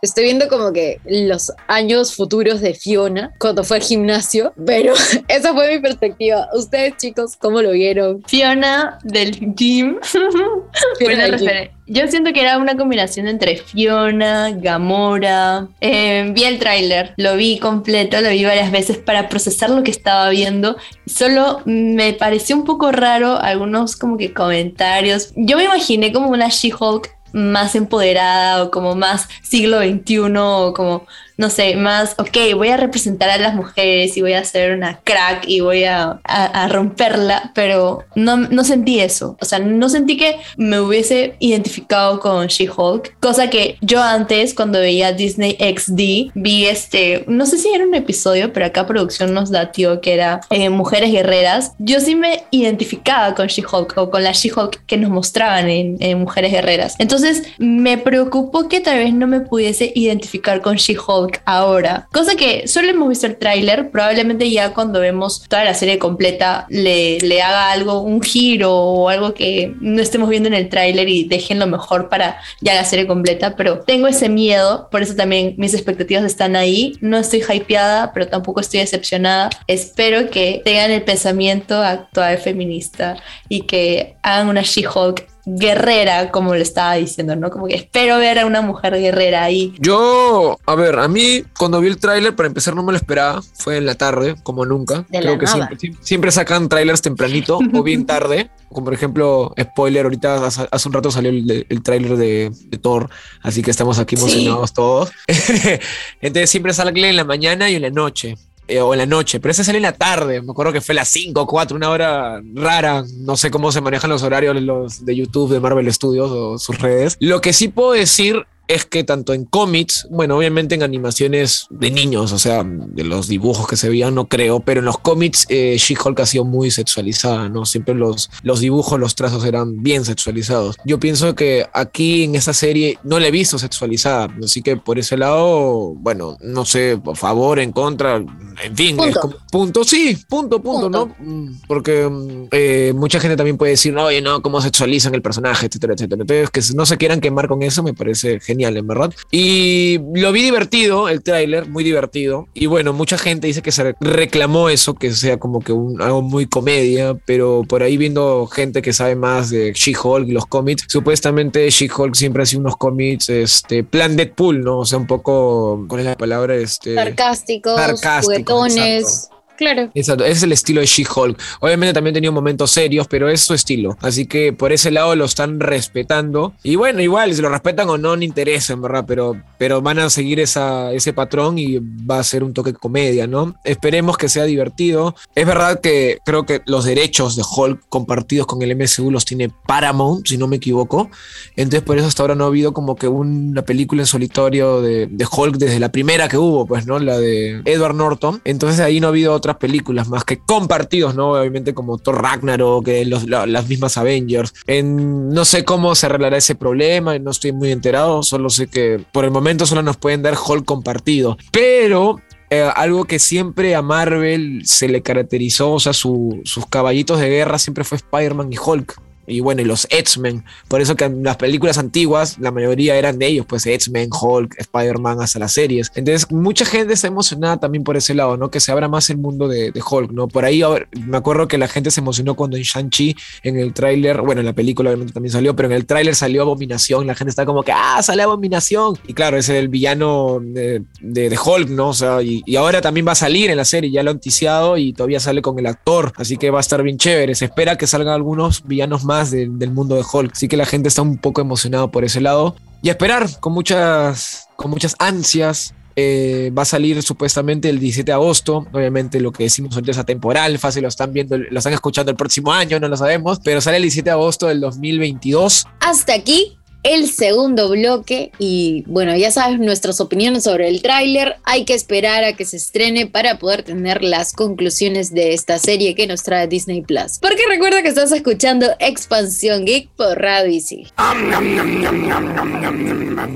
estoy 0.05 0.25
viendo 0.25 0.49
como 0.49 0.73
que 0.73 1.01
los 1.05 1.53
años 1.67 2.15
futuros 2.15 2.61
de 2.61 2.75
Fiona 2.75 3.33
cuando 3.39 3.65
fue 3.65 3.79
al 3.79 3.83
gimnasio, 3.83 4.53
pero 4.65 4.95
esa 5.29 5.53
fue 5.53 5.75
mi 5.75 5.81
perspectiva. 5.81 6.49
Ustedes, 6.55 6.97
chicos, 6.97 7.37
¿cómo 7.37 7.63
lo 7.63 7.73
vieron? 7.73 8.23
Fiona 8.27 8.99
del 9.03 9.55
gym. 9.55 9.99
Buena 11.01 11.25
del 11.25 11.39
gym. 11.39 11.75
Yo 11.87 12.09
siento 12.09 12.33
que 12.33 12.41
era 12.41 12.57
una 12.57 12.77
combinación 12.77 13.29
entre 13.29 13.59
Fiona, 13.59 14.53
Gamora. 14.53 15.69
Eh, 15.83 16.31
vi 16.33 16.45
el 16.45 16.59
tráiler, 16.59 17.13
lo 17.19 17.37
vi 17.37 17.59
completo, 17.59 18.23
lo 18.23 18.31
vi 18.31 18.43
varias 18.43 18.71
veces 18.71 18.97
para 18.97 19.29
procesar 19.29 19.69
lo 19.69 19.83
que 19.83 19.91
estaba 19.91 20.31
viendo. 20.31 20.77
Solo 21.05 21.61
me 21.67 22.15
pareció 22.15 22.57
un 22.57 22.65
poco 22.65 22.91
raro 22.91 23.39
algunos 23.39 23.97
como 23.97 24.17
que 24.17 24.33
comentarios. 24.33 25.33
Yo 25.37 25.59
me 25.59 25.65
imaginé 25.65 26.11
como 26.11 26.31
una 26.31 26.49
She-Hulk 26.49 27.14
más 27.35 27.75
empoderada 27.75 28.63
o 28.65 28.71
como 28.71 28.95
más 28.95 29.29
siglo 29.43 29.81
XXI 29.81 30.17
o 30.37 30.73
como, 30.75 31.07
no 31.37 31.51
sé, 31.51 31.77
más, 31.77 32.15
ok, 32.19 32.55
voy 32.55 32.69
a 32.69 32.77
representar 32.77 33.31
a 33.31 33.39
las 33.39 33.55
mujeres 33.55 34.17
y 34.17 34.21
voy 34.21 34.35
a 34.35 34.45
ser 34.45 34.77
una 34.77 35.01
crack 35.03 35.45
y 35.49 35.61
voy 35.61 35.85
a, 35.85 36.21
a- 36.25 36.69
romperla, 36.69 37.51
pero 37.55 38.05
no, 38.15 38.37
no 38.37 38.65
sentí 38.65 39.01
eso. 39.01 39.37
O 39.41 39.45
sea, 39.45 39.59
no 39.59 39.89
sentí 39.89 40.17
que 40.17 40.37
me 40.57 40.81
hubiese 40.81 41.35
identificado 41.39 42.21
con 42.21 42.47
She-Hulk, 42.47 43.19
cosa 43.21 43.51
que 43.51 43.77
yo 43.81 44.03
antes, 44.03 44.55
cuando 44.55 44.79
veía 44.79 45.13
Disney 45.13 45.57
XD, 45.59 46.31
vi 46.35 46.67
este, 46.67 47.25
no 47.27 47.47
sé 47.47 47.59
si 47.59 47.69
era 47.69 47.85
un 47.85 47.95
episodio, 47.95 48.53
pero 48.53 48.67
acá 48.67 48.87
producción 48.87 49.35
nos 49.35 49.51
datió 49.51 50.01
que 50.01 50.15
era 50.15 50.41
eh, 50.51 50.69
Mujeres 50.71 51.11
Guerreras. 51.13 51.73
Yo 51.79 52.01
sí 52.01 52.15
me 52.15 52.45
identificaba 52.51 53.35
con 53.35 53.47
She-Hulk 53.49 53.95
o 53.97 54.11
con 54.11 54.23
la 54.23 54.33
She-Hulk 54.33 54.85
que 54.87 54.97
nos 54.97 55.11
mostraban 55.11 55.69
en, 55.69 55.97
en 56.01 56.19
Mujeres 56.19 56.53
Guerreras. 56.53 56.95
Entonces 56.99 57.43
me 57.59 57.99
preocupó 57.99 58.69
que 58.69 58.81
tal 58.81 58.99
vez 58.99 59.13
no 59.13 59.27
me 59.27 59.41
pudiese 59.41 59.93
identificar 59.95 60.61
con 60.61 60.77
She-Hulk 60.77 61.24
ahora. 61.45 62.09
Cosa 62.13 62.35
que 62.37 62.69
solo 62.69 62.89
hemos 62.89 63.09
visto 63.09 63.27
el 63.27 63.37
tráiler, 63.37 63.91
probablemente 63.91 64.51
ya 64.51 64.73
cuando 64.75 65.01
vemos 65.01 65.43
toda 65.49 65.65
la 65.65 65.75
serie 65.75 65.99
completa 65.99 66.67
le, 66.69 67.19
le 67.21 67.43
haga 67.43 67.71
algo, 67.71 68.01
un 68.01 68.23
giro 68.23 68.75
o 68.75 69.09
algo 69.09 69.35
que 69.35 69.75
no 69.81 70.01
estemos 70.01 70.29
viendo 70.29 70.49
en 70.49 70.55
el 70.55 70.69
tráiler 70.69 71.09
y 71.09 71.25
dejen 71.25 71.59
lo 71.59 71.67
mejor 71.67 72.09
para 72.09 72.39
ya 72.61 72.75
la 72.75 72.85
serie 72.85 73.07
completa, 73.07 73.57
pero 73.57 73.81
tengo 73.81 74.07
ese 74.07 74.29
miedo, 74.29 74.89
por 74.91 75.03
eso 75.03 75.15
también 75.15 75.55
mis 75.59 75.75
expectativas 75.75 76.25
están 76.25 76.57
ahí. 76.57 76.97
No 77.01 77.19
estoy 77.19 77.43
hypeada, 77.43 78.13
pero 78.13 78.29
tampoco 78.29 78.61
estoy 78.61 78.81
decepcionada. 78.81 79.51
Espero 79.67 80.31
que 80.31 80.63
tengan 80.65 80.91
el 80.91 81.03
pensamiento 81.03 81.83
actual 81.83 82.39
feminista 82.39 83.17
y 83.49 83.63
que 83.63 84.17
hagan 84.23 84.49
una 84.49 84.63
She-Hulk 84.63 85.34
guerrera, 85.47 86.31
como 86.31 86.55
le 86.55 86.63
estaba 86.63 86.95
diciendo, 86.95 87.37
¿no? 87.37 87.51
Como 87.51 87.67
que 87.67 87.75
espero 87.75 88.19
ver 88.19 88.39
a 88.39 88.47
una 88.47 88.61
mujer 88.63 88.95
guerrera 88.99 89.45
ahí. 89.45 89.75
Yo, 89.79 90.59
a 90.67 90.75
ver, 90.75 90.99
a 90.99 91.09
mí 91.09 91.43
cuando 91.59 91.81
vi 91.81 91.89
el 91.89 91.99
tráiler, 91.99 92.35
para 92.35 92.47
empezar 92.47 92.75
no 92.75 92.83
me 92.83 92.93
lo 92.93 92.97
esperaba, 92.97 93.43
fue 93.55 93.77
en 93.77 93.87
la 93.87 93.95
tarde, 93.95 94.37
como 94.43 94.65
nunca. 94.65 95.05
De 95.09 95.21
Creo 95.21 95.39
que 95.39 95.47
siempre, 95.47 95.77
siempre 96.01 96.31
sacan 96.33 96.69
trailers 96.69 97.03
tempranito 97.03 97.59
o 97.75 97.83
bien 97.83 98.07
tarde, 98.07 98.51
como 98.71 98.85
por 98.87 98.95
ejemplo, 98.95 99.55
spoiler, 99.61 100.05
ahorita 100.07 100.47
hace, 100.47 100.67
hace 100.71 100.89
un 100.89 100.95
rato 100.95 101.11
salió 101.11 101.31
el, 101.31 101.67
el 101.69 101.83
tráiler 101.83 102.17
de, 102.17 102.51
de 102.67 102.79
Thor, 102.79 103.11
así 103.43 103.63
que 103.63 103.71
estamos 103.71 103.99
aquí 103.99 104.17
Sí. 104.17 104.23
emocionados 104.23 104.73
todos. 104.73 105.11
Entonces 106.21 106.51
siempre 106.51 106.73
sale 106.73 106.95
en 107.09 107.17
la 107.17 107.25
mañana 107.25 107.69
y 107.71 107.75
en 107.77 107.83
la 107.83 107.91
noche. 107.91 108.37
Eh, 108.67 108.81
o 108.81 108.95
en 108.95 108.99
la 108.99 109.07
noche, 109.07 109.41
pero 109.41 109.53
ese 109.53 109.65
sale 109.65 109.79
en 109.79 109.83
la 109.83 109.93
tarde. 109.93 110.41
Me 110.41 110.53
acuerdo 110.53 110.73
que 110.73 110.81
fue 110.81 110.95
a 110.95 110.97
las 110.97 111.09
5 111.09 111.41
o 111.41 111.47
4, 111.47 111.77
una 111.77 111.91
hora 111.91 112.41
rara. 112.55 113.05
No 113.19 113.37
sé 113.37 113.51
cómo 113.51 113.71
se 113.73 113.81
manejan 113.81 114.11
los 114.11 114.23
horarios 114.23 114.61
los 114.63 115.05
de 115.05 115.17
YouTube 115.17 115.53
de 115.53 115.61
Marvel 115.61 115.93
Studios 115.93 116.31
o 116.31 116.59
sus 116.59 116.79
redes. 116.79 117.17
Lo 117.21 117.41
que 117.41 117.53
sí 117.53 117.69
puedo 117.69 117.93
decir 117.93 118.47
es 118.69 118.85
que 118.85 119.05
tanto 119.05 119.33
en 119.35 119.45
cómics, 119.45 120.07
bueno, 120.11 120.37
obviamente 120.37 120.75
en 120.75 120.83
animaciones 120.83 121.67
de 121.71 121.91
niños, 121.91 122.33
o 122.33 122.39
sea, 122.39 122.63
de 122.65 123.05
los 123.05 123.29
dibujos 123.29 123.67
que 123.69 123.77
se 123.77 123.89
veían, 123.89 124.15
no 124.15 124.27
creo, 124.27 124.61
pero 124.61 124.81
en 124.81 124.87
los 124.87 124.99
cómics 124.99 125.47
eh, 125.49 125.77
She-Hulk 125.79 126.19
ha 126.21 126.27
sido 126.27 126.45
muy 126.45 126.71
sexualizada, 126.71 127.49
¿no? 127.49 127.67
Siempre 127.67 127.95
los, 127.95 128.31
los 128.43 128.61
dibujos, 128.61 128.99
los 128.99 129.15
trazos 129.15 129.45
eran 129.45 129.83
bien 129.83 130.05
sexualizados. 130.05 130.77
Yo 130.85 130.99
pienso 130.99 131.35
que 131.35 131.67
aquí 131.75 132.25
en 132.25 132.35
esta 132.35 132.55
serie 132.55 132.99
no 133.05 133.19
la 133.21 133.29
he 133.29 133.31
visto 133.31 133.59
sexualizada, 133.59 134.29
así 134.43 134.63
que 134.63 134.77
por 134.77 134.99
ese 134.99 135.17
lado, 135.17 135.95
bueno, 135.97 136.37
no 136.41 136.65
sé, 136.65 136.99
por 137.03 137.17
favor, 137.17 137.59
en 137.59 137.73
contra, 137.73 138.17
en 138.17 138.77
fin, 138.77 138.97
Punto. 138.97 139.21
como- 139.21 139.35
punto, 139.51 139.85
sí, 139.85 140.17
punto, 140.29 140.61
punto, 140.63 140.91
Punto. 140.91 141.15
¿no? 141.19 141.25
Mm, 141.27 141.61
Porque 141.69 142.09
mm, 142.09 142.49
eh, 142.51 142.93
mucha 142.95 143.21
gente 143.21 143.37
también 143.37 143.57
puede 143.59 143.73
decir, 143.73 143.93
no, 143.93 144.05
oye, 144.05 144.21
no, 144.23 144.41
cómo 144.43 144.61
sexualizan 144.61 145.15
el 145.15 145.23
personaje, 145.23 145.67
etcétera, 145.67 145.95
etcétera. 145.95 146.23
Entonces, 146.23 146.51
que 146.51 146.61
no 146.77 146.87
se 146.87 146.97
quieran 146.97 147.21
quemar 147.21 147.47
con 147.49 147.63
eso 147.63 147.83
me 147.83 147.93
parece 147.95 148.41
genial, 148.41 148.54
en 148.61 148.87
verdad. 148.87 149.13
Y 149.31 149.99
lo 150.15 150.33
vi 150.33 150.43
divertido, 150.43 151.09
el 151.09 151.23
tráiler, 151.23 151.69
muy 151.69 151.85
divertido. 151.85 152.49
Y 152.55 152.67
bueno, 152.67 152.93
mucha 152.93 153.19
gente 153.19 153.47
dice 153.47 153.63
que 153.63 153.73
se 153.73 153.95
reclamó 154.01 154.69
eso, 154.69 154.95
que 154.95 155.13
sea 155.13 155.39
como 155.39 155.61
que 155.61 155.73
un, 155.73 156.01
algo 156.01 156.23
muy 156.23 156.47
comedia, 156.47 157.15
pero 157.27 157.63
por 157.69 157.83
ahí 157.83 157.97
viendo 157.97 158.47
gente 158.47 158.83
que 158.83 158.93
sabe 158.93 159.17
más 159.17 159.51
de 159.51 159.73
She-Hulk 159.73 160.29
y 160.29 160.33
los 160.33 160.47
cómics, 160.47 160.85
supuestamente 160.89 161.69
She-Hulk 161.69 162.15
siempre 162.15 162.43
ha 162.43 162.47
sido 162.47 162.61
unos 162.61 162.77
cómics, 162.77 163.29
este, 163.29 163.85
plan 163.85 164.17
Deadpool, 164.17 164.63
¿no? 164.63 164.79
O 164.79 164.85
sea, 164.85 164.99
un 164.99 165.07
poco, 165.07 165.85
¿cuál 165.89 166.01
es 166.01 166.07
la 166.07 166.17
palabra? 166.17 166.55
Este, 166.57 166.95
Sarcásticos, 166.95 167.77
Sarcástico, 167.77 168.55
juguetones. 168.55 169.03
exacto. 169.03 169.34
Claro. 169.57 169.91
Exacto, 169.95 170.25
es 170.25 170.43
el 170.43 170.53
estilo 170.53 170.81
de 170.81 170.87
She-Hulk. 170.87 171.41
Obviamente 171.61 171.93
también 171.93 172.15
tenido 172.15 172.33
momentos 172.33 172.71
serios, 172.71 173.07
pero 173.09 173.29
es 173.29 173.43
su 173.43 173.55
estilo. 173.55 173.97
Así 174.01 174.27
que 174.27 174.53
por 174.53 174.73
ese 174.73 174.91
lado 174.91 175.15
lo 175.15 175.25
están 175.25 175.61
respetando. 175.61 176.55
Y 176.63 176.77
bueno, 176.77 177.01
igual, 177.01 177.35
si 177.35 177.43
lo 177.43 177.49
respetan 177.49 177.89
o 177.89 177.99
no, 177.99 178.17
no 178.17 178.23
interesa, 178.23 178.75
verdad, 178.75 179.05
pero, 179.07 179.41
pero 179.59 179.81
van 179.81 179.99
a 179.99 180.11
seguir 180.11 180.41
ese 180.41 181.13
patrón 181.15 181.59
y 181.59 181.79
va 181.79 182.19
a 182.19 182.25
ser 182.25 182.43
un 182.43 182.53
toque 182.53 182.73
comedia, 182.73 183.27
¿no? 183.27 183.55
Esperemos 183.65 184.17
que 184.17 184.29
sea 184.29 184.45
divertido. 184.45 185.15
Es 185.35 185.47
verdad 185.47 185.81
que 185.81 186.19
creo 186.25 186.45
que 186.45 186.63
los 186.67 186.85
derechos 186.85 187.37
de 187.37 187.43
Hulk 187.45 187.85
compartidos 187.89 188.47
con 188.47 188.63
el 188.63 188.75
MCU 188.77 189.11
los 189.11 189.25
tiene 189.25 189.51
Paramount, 189.67 190.27
si 190.27 190.37
no 190.37 190.49
me 190.49 190.57
equivoco. 190.57 191.11
Entonces 191.57 191.83
por 191.83 191.99
eso 191.99 192.07
hasta 192.07 192.23
ahora 192.23 192.35
no 192.35 192.45
ha 192.45 192.49
habido 192.49 192.73
como 192.73 192.97
que 192.97 193.09
una 193.09 193.63
película 193.63 194.03
en 194.03 194.07
solitario 194.07 194.81
de, 194.81 195.07
de 195.07 195.27
Hulk 195.31 195.57
desde 195.57 195.79
la 195.79 195.91
primera 195.91 196.29
que 196.29 196.39
hubo, 196.39 196.67
pues, 196.67 196.87
¿no? 196.87 196.99
La 196.99 197.19
de 197.19 197.63
Edward 197.65 197.95
Norton. 197.95 198.41
Entonces 198.45 198.81
ahí 198.81 199.01
no 199.01 199.09
ha 199.09 199.11
habido 199.11 199.41
otras 199.45 199.57
películas 199.59 200.09
más 200.09 200.25
que 200.25 200.39
compartidos, 200.39 201.15
¿no? 201.15 201.33
Obviamente 201.33 201.75
como 201.75 201.99
Thor 201.99 202.23
Ragnarok, 202.23 202.85
que 202.87 203.05
los- 203.05 203.29
la- 203.29 203.47
las 203.47 203.69
mismas 203.69 203.99
Avengers. 203.99 204.55
En, 204.67 205.29
no 205.29 205.45
sé 205.45 205.65
cómo 205.65 205.95
se 205.95 206.07
arreglará 206.07 206.37
ese 206.39 206.55
problema, 206.55 207.19
no 207.19 207.31
estoy 207.31 207.53
muy 207.53 207.71
enterado, 207.73 208.23
solo 208.23 208.49
sé 208.49 208.67
que 208.69 209.05
por 209.13 209.25
el 209.25 209.31
momento 209.31 209.67
solo 209.67 209.83
nos 209.83 209.97
pueden 209.99 210.23
dar 210.23 210.35
Hulk 210.35 210.65
compartido. 210.65 211.37
Pero 211.53 212.21
eh, 212.51 212.71
algo 212.75 213.05
que 213.05 213.19
siempre 213.19 213.75
a 213.75 213.83
Marvel 213.83 214.63
se 214.65 214.89
le 214.89 215.03
caracterizó, 215.03 215.73
o 215.73 215.81
sea, 215.81 215.93
su- 215.93 216.41
sus 216.45 216.67
caballitos 216.67 217.19
de 217.19 217.29
guerra 217.29 217.59
siempre 217.59 217.85
fue 217.85 217.97
Spider-Man 217.97 218.53
y 218.53 218.57
Hulk. 218.65 219.01
Y 219.27 219.41
bueno, 219.41 219.63
y 219.63 219.65
los 219.65 219.87
X-Men. 219.91 220.45
Por 220.69 220.81
eso 220.81 220.97
que 220.97 221.09
las 221.09 221.37
películas 221.37 221.79
antiguas, 221.79 222.39
la 222.39 222.51
mayoría 222.51 222.97
eran 222.97 223.19
de 223.19 223.27
ellos, 223.27 223.47
pues 223.47 223.67
X-Men, 223.67 224.11
Hulk, 224.11 224.57
Spider-Man, 224.59 225.21
hasta 225.21 225.39
las 225.39 225.53
series. 225.53 225.91
Entonces, 225.95 226.31
mucha 226.31 226.65
gente 226.65 226.95
está 226.95 227.09
emocionada 227.09 227.59
también 227.59 227.85
por 227.85 227.97
ese 227.97 228.15
lado, 228.15 228.37
¿no? 228.37 228.51
Que 228.51 228.61
se 228.61 228.73
abra 228.73 228.89
más 228.89 229.11
el 229.11 229.19
mundo 229.19 229.49
de, 229.49 229.73
Hulk, 229.75 230.13
¿no? 230.13 230.29
Por 230.29 230.45
ahí, 230.45 230.63
me 231.07 231.17
acuerdo 231.17 231.49
que 231.49 231.59
la 231.59 231.69
gente 231.69 231.91
se 231.91 232.01
emocionó 232.01 232.35
cuando 232.35 232.57
en 232.57 232.63
Shang-Chi, 232.63 233.17
en 233.43 233.59
el 233.59 233.73
tráiler, 233.73 234.23
bueno, 234.23 234.41
en 234.41 234.47
la 234.47 234.53
película 234.53 234.91
obviamente 234.91 235.13
también 235.13 235.33
salió, 235.33 235.55
pero 235.55 235.69
en 235.69 235.75
el 235.75 235.87
tráiler 235.87 236.15
salió 236.15 236.43
Abominación, 236.43 237.07
la 237.07 237.15
gente 237.15 237.31
está 237.31 237.45
como 237.45 237.63
que, 237.63 237.73
ah, 237.73 238.03
sale 238.03 238.23
Abominación. 238.23 238.97
Y 239.07 239.15
claro, 239.15 239.37
es 239.37 239.49
el 239.49 239.69
villano 239.69 240.41
de 240.41 241.39
Hulk, 241.45 241.69
¿no? 241.71 241.89
O 241.89 241.95
sea, 241.95 242.23
y, 242.23 242.43
y 242.47 242.57
ahora 242.57 242.81
también 242.81 243.07
va 243.07 243.13
a 243.13 243.17
salir 243.17 243.51
en 243.51 243.57
la 243.57 243.65
serie, 243.65 243.91
ya 243.91 244.03
lo 244.03 244.11
han 244.11 244.21
ticiado 244.21 244.77
y 244.77 244.93
todavía 244.93 245.21
sale 245.21 245.43
con 245.43 245.59
el 245.59 245.67
actor, 245.67 246.13
así 246.17 246.37
que 246.37 246.51
va 246.51 246.59
a 246.59 246.61
estar 246.61 246.83
bien 246.83 246.99
chévere. 246.99 247.35
Se 247.35 247.47
espera 247.47 247.77
que 247.77 247.87
salgan 247.87 248.15
algunos 248.15 248.67
villanos 248.67 249.05
más 249.05 249.14
de- 249.31 249.49
del 249.51 249.71
mundo 249.73 249.95
de 249.97 250.03
Hulk, 250.11 250.33
así 250.33 250.49
que 250.49 250.57
la 250.57 250.67
gente 250.67 250.89
está 250.89 251.03
un 251.03 251.19
poco 251.19 251.41
emocionada 251.41 251.87
por 251.91 252.05
ese 252.05 252.21
lado. 252.21 252.57
Y 252.83 252.89
esperar 252.91 253.29
con 253.41 253.53
muchas, 253.53 254.49
con 254.57 254.71
muchas 254.71 254.95
ansias. 254.99 255.75
eh, 255.97 256.51
va 256.59 256.63
a 256.63 256.65
salir 256.65 257.01
supuestamente 257.05 257.69
el 257.71 257.79
17 257.79 258.07
de 258.11 258.15
agosto. 258.15 258.67
Obviamente, 258.73 259.21
lo 259.21 259.31
que 259.31 259.45
decimos 259.45 259.77
ahorita 259.77 259.93
es 259.93 259.99
atemporal. 259.99 260.59
Fácil 260.59 260.83
lo 260.83 260.89
están 260.89 261.13
viendo, 261.13 261.39
lo 261.39 261.57
están 261.57 261.73
escuchando 261.73 262.11
el 262.11 262.17
próximo 262.17 262.53
año, 262.53 262.81
no 262.81 262.89
lo 262.89 262.97
sabemos. 262.97 263.39
Pero 263.45 263.61
sale 263.61 263.77
el 263.77 263.85
17 263.85 264.07
de 264.11 264.13
agosto 264.13 264.49
del 264.49 264.61
2022. 264.61 265.67
Hasta 265.79 266.15
aquí 266.15 266.59
el 266.85 267.11
segundo 267.11 267.69
bloque 267.71 268.31
y 268.39 268.85
bueno, 268.87 269.17
ya 269.17 269.31
sabes 269.31 269.59
nuestras 269.59 270.01
opiniones 270.01 270.45
sobre 270.45 270.69
el 270.69 270.83
tráiler. 270.83 271.37
Hay 271.45 271.65
que 271.65 271.75
esperar 271.75 272.23
a 272.25 272.35
que 272.35 272.45
se 272.45 272.59
estrene 272.59 273.07
para 273.07 273.39
poder 273.39 273.65
tener 273.65 274.05
las 274.05 274.33
conclusiones 274.33 275.13
de 275.13 275.33
esta 275.35 275.59
serie 275.59 275.95
que 275.95 276.07
nos 276.07 276.23
trae 276.23 276.47
Disney 276.47 276.83
Plus. 276.83 277.19
Porque 277.21 277.43
recuerda 277.49 277.83
que 277.83 277.89
estás 277.89 278.13
escuchando 278.13 278.67
Expansión 278.79 279.65
Geek 279.65 279.89
por 279.97 280.21
Radio 280.21 280.53
Easy. 280.53 280.87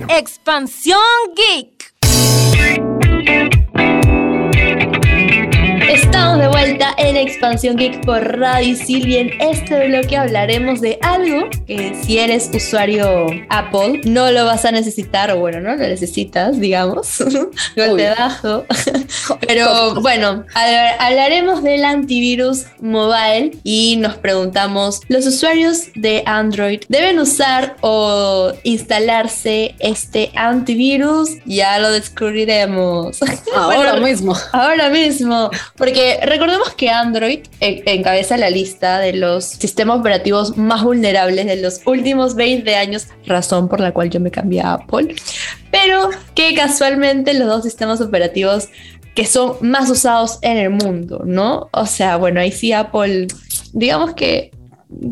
Expansión 0.09 1.01
Geek. 1.35 1.79
Estamos 6.29 6.45
de 6.45 6.49
vuelta 6.61 6.95
en 6.99 7.17
Expansión 7.17 7.77
Geek 7.77 8.05
por 8.05 8.39
Radio 8.39 8.77
y 8.87 9.17
en 9.17 9.31
este 9.41 9.89
bloque 9.89 10.15
hablaremos 10.15 10.83
de 10.83 10.99
algo 11.01 11.49
que 11.67 11.95
si 12.03 12.19
eres 12.19 12.51
usuario 12.53 13.27
Apple 13.49 14.03
no 14.05 14.31
lo 14.31 14.45
vas 14.45 14.67
a 14.67 14.71
necesitar 14.71 15.31
o 15.31 15.39
bueno, 15.39 15.61
no 15.63 15.71
lo 15.71 15.77
necesitas, 15.79 16.61
digamos, 16.61 17.19
golpe 17.77 18.11
Uy. 18.11 18.15
bajo. 18.19 18.67
Pero 19.47 19.95
bueno, 20.03 20.45
hablar- 20.53 20.97
hablaremos 20.99 21.63
del 21.63 21.83
antivirus 21.87 22.67
mobile 22.79 23.53
y 23.65 23.97
nos 23.97 24.17
preguntamos, 24.19 25.01
¿los 25.09 25.25
usuarios 25.27 25.85
de 25.95 26.25
Android 26.27 26.83
deben 26.89 27.19
usar 27.21 27.77
o 27.81 28.53
instalarse 28.65 29.77
este 29.79 30.31
antivirus? 30.35 31.31
Ya 31.47 31.79
lo 31.79 31.91
descubriremos. 31.91 33.19
Ahora 33.55 33.93
Bueno, 33.95 34.07
mismo. 34.07 34.37
Ahora 34.53 34.91
mismo, 34.91 35.51
porque 35.77 36.18
recordemos 36.23 36.75
que 36.75 36.91
Android 36.91 37.41
eh, 37.61 37.83
encabeza 37.87 38.37
la 38.37 38.51
lista 38.51 38.99
de 38.99 39.13
los 39.13 39.45
sistemas 39.45 40.01
operativos 40.01 40.57
más 40.57 40.83
vulnerables 40.83 41.47
de 41.47 41.57
los 41.57 41.81
últimos 41.87 42.35
20 42.35 42.75
años, 42.77 43.09
razón 43.27 43.69
por 43.69 43.81
la 43.81 43.93
cual 43.93 44.11
yo 44.11 44.21
me 44.21 44.31
cambié 44.31 44.61
a 44.61 44.75
Apple, 44.75 45.15
pero 45.71 46.11
que 46.35 46.55
casualmente 46.55 47.35
los 47.35 47.49
dos 47.49 47.65
sistemas 47.65 48.01
operativos 48.01 48.69
que 49.15 49.27
son 49.27 49.57
más 49.61 49.91
usados 49.91 50.39
en 50.43 50.59
el 50.59 50.71
mundo, 50.71 51.23
¿no? 51.25 51.69
O 51.73 51.87
sea, 51.87 52.17
bueno, 52.17 52.41
ahí 52.41 52.53
sí 52.53 52.73
Apple, 52.73 53.27
digamos 53.73 54.15
que 54.15 54.53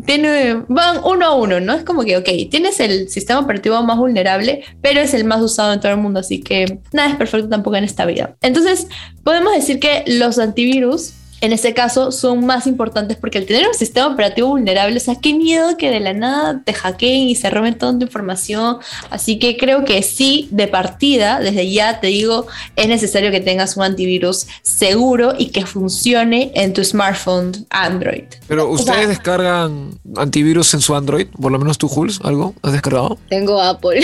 tiene, 0.05 0.63
van 0.67 1.01
uno 1.03 1.25
a 1.25 1.35
uno, 1.35 1.59
¿no? 1.59 1.73
Es 1.73 1.83
como 1.83 2.03
que, 2.03 2.17
ok, 2.17 2.27
tienes 2.49 2.79
el 2.79 3.09
sistema 3.09 3.39
operativo 3.39 3.81
más 3.83 3.97
vulnerable, 3.97 4.63
pero 4.81 4.99
es 5.01 5.13
el 5.13 5.23
más 5.23 5.41
usado 5.41 5.73
en 5.73 5.79
todo 5.79 5.91
el 5.91 5.99
mundo, 5.99 6.19
así 6.19 6.41
que 6.41 6.79
nada 6.93 7.09
es 7.09 7.15
perfecto 7.15 7.49
tampoco 7.49 7.75
en 7.77 7.83
esta 7.83 8.05
vida. 8.05 8.35
Entonces, 8.41 8.87
podemos 9.23 9.53
decir 9.53 9.79
que 9.79 10.03
los 10.07 10.39
antivirus, 10.39 11.13
en 11.41 11.51
este 11.51 11.73
caso, 11.73 12.11
son 12.11 12.45
más 12.45 12.65
importantes 12.65 13.17
porque 13.17 13.37
al 13.37 13.45
tener 13.45 13.67
un 13.67 13.73
sistema 13.73 14.07
operativo 14.07 14.49
vulnerable, 14.49 14.97
o 14.97 14.99
sea, 14.99 15.15
qué 15.15 15.33
miedo 15.33 15.77
que 15.77 15.89
de 15.91 15.99
la 15.99 16.13
nada 16.13 16.61
te 16.63 16.73
hackeen 16.73 17.29
y 17.29 17.35
se 17.35 17.49
roben 17.49 17.77
toda 17.77 17.97
tu 17.97 18.05
información. 18.05 18.77
Así 19.09 19.37
que 19.37 19.55
creo 19.57 19.85
que 19.85 20.01
sí, 20.01 20.47
de 20.51 20.67
partida, 20.67 21.39
desde 21.39 21.71
ya 21.71 21.99
te 21.99 22.07
digo, 22.07 22.47
es 22.75 22.87
necesario 22.87 23.29
que 23.31 23.39
tengas 23.39 23.77
un 23.77 23.83
antivirus 23.83 24.47
seguro 24.63 25.33
y 25.37 25.49
que 25.49 25.65
funcione 25.65 26.51
en 26.55 26.73
tu 26.73 26.83
smartphone 26.83 27.65
Android. 27.69 28.23
Pero 28.47 28.69
ustedes 28.69 29.07
descargan 29.07 29.99
antivirus 30.15 30.73
en 30.73 30.81
su 30.81 30.95
Android, 30.95 31.27
por 31.39 31.51
lo 31.51 31.59
menos 31.59 31.77
tú, 31.77 31.87
Jules, 31.87 32.19
¿algo? 32.23 32.55
¿Has 32.63 32.71
descargado? 32.71 33.17
Tengo 33.29 33.61
Apple. 33.61 34.03